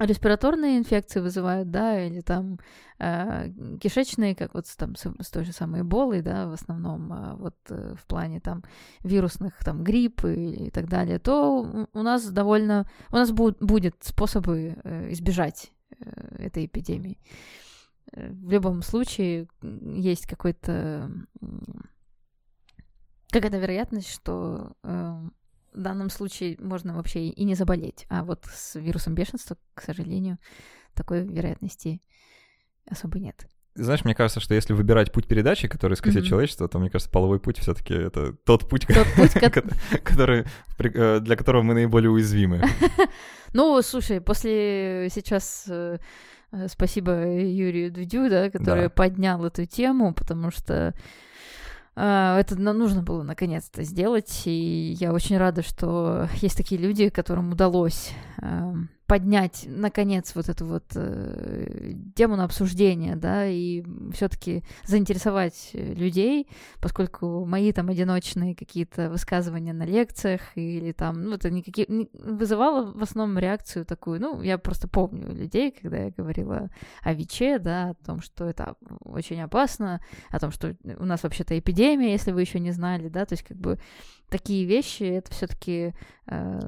[0.00, 2.58] респираторные инфекции вызывают, да, или там
[2.98, 7.36] э, кишечные, как вот там, с, с той же самой эболой, да, в основном а
[7.36, 8.64] вот э, в плане там
[9.04, 13.94] вирусных там грипп и, и так далее, то у- нас довольно, у нас бу- будет
[14.00, 17.20] способы э, избежать э, этой эпидемии.
[18.12, 21.08] Э, В любом случае есть какой-то
[23.34, 25.28] какая-то вероятность, что э,
[25.74, 28.06] в данном случае можно вообще и не заболеть.
[28.08, 30.38] А вот с вирусом бешенства, к сожалению,
[30.94, 32.00] такой вероятности
[32.88, 33.46] особо нет.
[33.76, 36.26] Знаешь, мне кажется, что если выбирать путь передачи, который скосит mm-hmm.
[36.26, 39.32] человечество, то, мне кажется, половой путь все таки это тот путь, тот путь
[40.04, 40.44] который,
[40.78, 42.62] э, для которого мы наиболее уязвимы.
[43.52, 45.98] Ну, слушай, после сейчас э,
[46.50, 50.92] э, спасибо Юрию Дудю, да, который поднял эту тему, потому что
[51.96, 58.10] это нужно было наконец-то сделать, и я очень рада, что есть такие люди, которым удалось
[59.06, 66.48] поднять, наконец, вот эту вот э, тему на обсуждение, да, и все-таки заинтересовать людей,
[66.80, 71.86] поскольку мои там одиночные какие-то высказывания на лекциях или там, ну, это никакие...
[72.14, 76.70] Вызывало в основном реакцию такую, ну, я просто помню людей, когда я говорила
[77.02, 81.58] о ВИЧе, да, о том, что это очень опасно, о том, что у нас вообще-то
[81.58, 83.78] эпидемия, если вы еще не знали, да, то есть как бы
[84.34, 85.94] такие вещи это все-таки
[86.26, 86.60] э,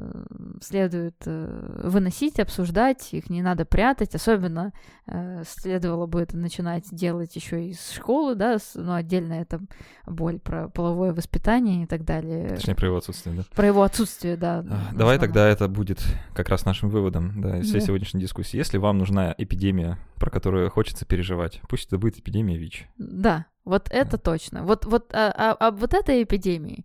[0.62, 4.72] следует э, выносить, обсуждать, их не надо прятать, особенно
[5.08, 9.60] э, следовало бы это начинать делать еще из школы, да, с, ну, отдельно это
[10.06, 12.50] боль про половое воспитание и так далее.
[12.50, 13.42] Точнее, про его отсутствие, да?
[13.52, 14.64] Про его отсутствие, да.
[14.70, 16.04] А, давай тогда это будет
[16.36, 17.86] как раз нашим выводом, да, из всей да.
[17.86, 18.56] сегодняшней дискуссии.
[18.56, 22.86] Если вам нужна эпидемия, про которую хочется переживать, пусть это будет эпидемия ВИЧ.
[22.96, 24.18] Да, вот это да.
[24.18, 24.62] точно.
[24.62, 26.84] Вот, вот, а, а, а вот этой эпидемии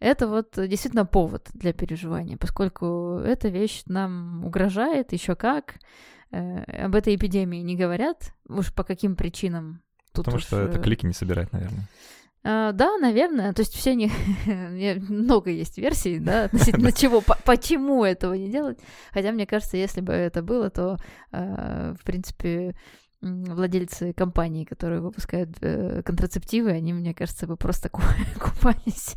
[0.00, 5.76] это вот действительно повод для переживания, поскольку эта вещь нам угрожает еще как.
[6.32, 9.82] Э, об этой эпидемии не говорят, уж по каким причинам.
[10.12, 10.44] Тут Потому уж...
[10.44, 11.88] что это клики не собирать, наверное.
[12.42, 13.52] Uh, да, наверное.
[13.52, 14.10] То есть все не...
[15.08, 18.78] много есть версий, да, относительно чего, почему этого не делать.
[19.12, 20.96] Хотя, мне кажется, если бы это было, то,
[21.32, 22.74] uh, в принципе,
[23.22, 27.88] владельцы компаний, которые выпускают э, контрацептивы, они, мне кажется, бы просто
[28.38, 29.16] купались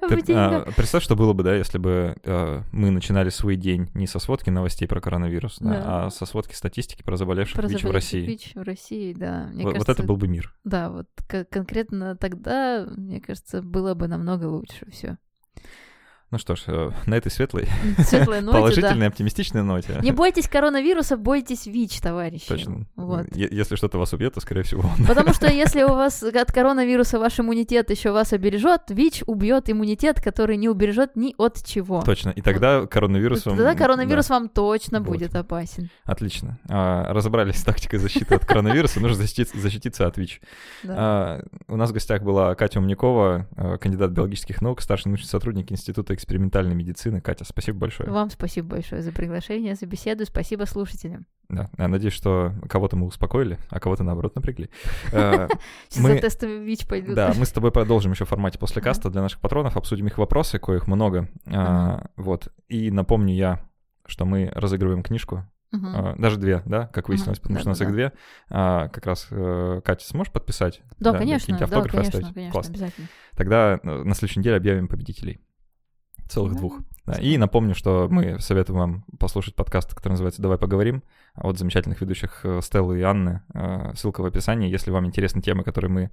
[0.24, 0.34] Ты.
[0.34, 4.18] А, представь, что было бы, да, если бы э, мы начинали свой день не со
[4.18, 5.70] сводки новостей про коронавирус, да.
[5.70, 8.26] Да, а со сводки статистики про заболевших про ВИЧ в России.
[8.26, 9.48] ВИЧ в России, да.
[9.52, 10.54] Мне вот, кажется, вот это был бы мир.
[10.64, 11.08] Да, вот
[11.50, 15.18] конкретно тогда, мне кажется, было бы намного лучше все.
[16.30, 17.66] Ну что ж, э, на этой светлой,
[17.98, 19.06] светлой ноте, положительной, да.
[19.08, 19.98] оптимистичной ноте.
[20.00, 22.46] Не бойтесь коронавируса, бойтесь ВИЧ, товарищи.
[22.46, 22.86] Точно.
[22.94, 23.26] Вот.
[23.34, 25.06] Если что-то вас убьет, то, скорее всего, он.
[25.06, 30.20] Потому что если у вас от коронавируса ваш иммунитет еще вас обережет, ВИЧ убьет иммунитет,
[30.20, 32.00] который не убережет ни от чего.
[32.02, 32.30] Точно.
[32.30, 33.56] И тогда коронавирус вам...
[33.56, 34.34] Тогда коронавирус да.
[34.34, 35.22] вам точно будет.
[35.22, 35.90] будет опасен.
[36.04, 36.60] Отлично.
[36.68, 40.40] А, разобрались с тактикой защиты от коронавируса, нужно защититься, от ВИЧ.
[40.84, 40.94] Да.
[40.96, 45.72] А, у нас в гостях была Катя Умникова, а, кандидат биологических наук, старший научный сотрудник
[45.72, 47.20] Института экспериментальной медицины.
[47.20, 48.10] Катя, спасибо большое.
[48.10, 50.24] Вам спасибо большое за приглашение, за беседу.
[50.26, 51.26] Спасибо слушателям.
[51.48, 54.70] Да, я надеюсь, что кого-то мы успокоили, а кого-то, наоборот, напрягли.
[55.12, 55.48] Э,
[55.88, 57.16] Сейчас за тестовый ВИЧ пойдут.
[57.16, 60.18] Да, мы с тобой продолжим еще в формате после каста для наших патронов, обсудим их
[60.18, 61.28] вопросы, коих много.
[61.46, 62.52] А, вот.
[62.68, 63.60] И напомню я,
[64.06, 66.20] что мы разыгрываем книжку Uh-huh.
[66.20, 67.42] даже две, да, как выяснилось, uh-huh.
[67.42, 67.94] потому да, что у нас да, их да.
[67.94, 68.12] две.
[68.48, 70.82] А, как раз э, Катя, сможешь подписать?
[70.98, 72.34] Да, да конечно, да, конечно, оставить?
[72.34, 72.72] конечно, Классно.
[72.72, 73.06] обязательно.
[73.36, 75.40] Тогда э, на следующей неделе объявим победителей.
[76.30, 76.58] Целых да.
[76.58, 76.78] двух.
[77.20, 81.02] И напомню, что мы советуем вам послушать подкаст, который называется «Давай поговорим»
[81.34, 83.42] от замечательных ведущих э, Стеллы и Анны.
[83.52, 84.70] Э, ссылка в описании.
[84.70, 86.10] Если вам интересны темы, которые мы э,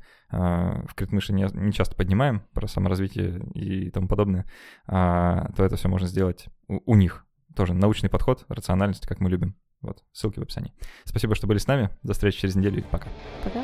[0.88, 4.46] в Критмыше не, не часто поднимаем, про саморазвитие и тому подобное,
[4.88, 7.26] то это все можно сделать у, у них.
[7.56, 9.56] Тоже научный подход, рациональность, как мы любим.
[9.82, 10.74] Вот, ссылки в описании.
[11.04, 11.92] Спасибо, что были с нами.
[12.02, 12.84] До встречи через неделю.
[12.90, 13.08] Пока.
[13.44, 13.62] Пока.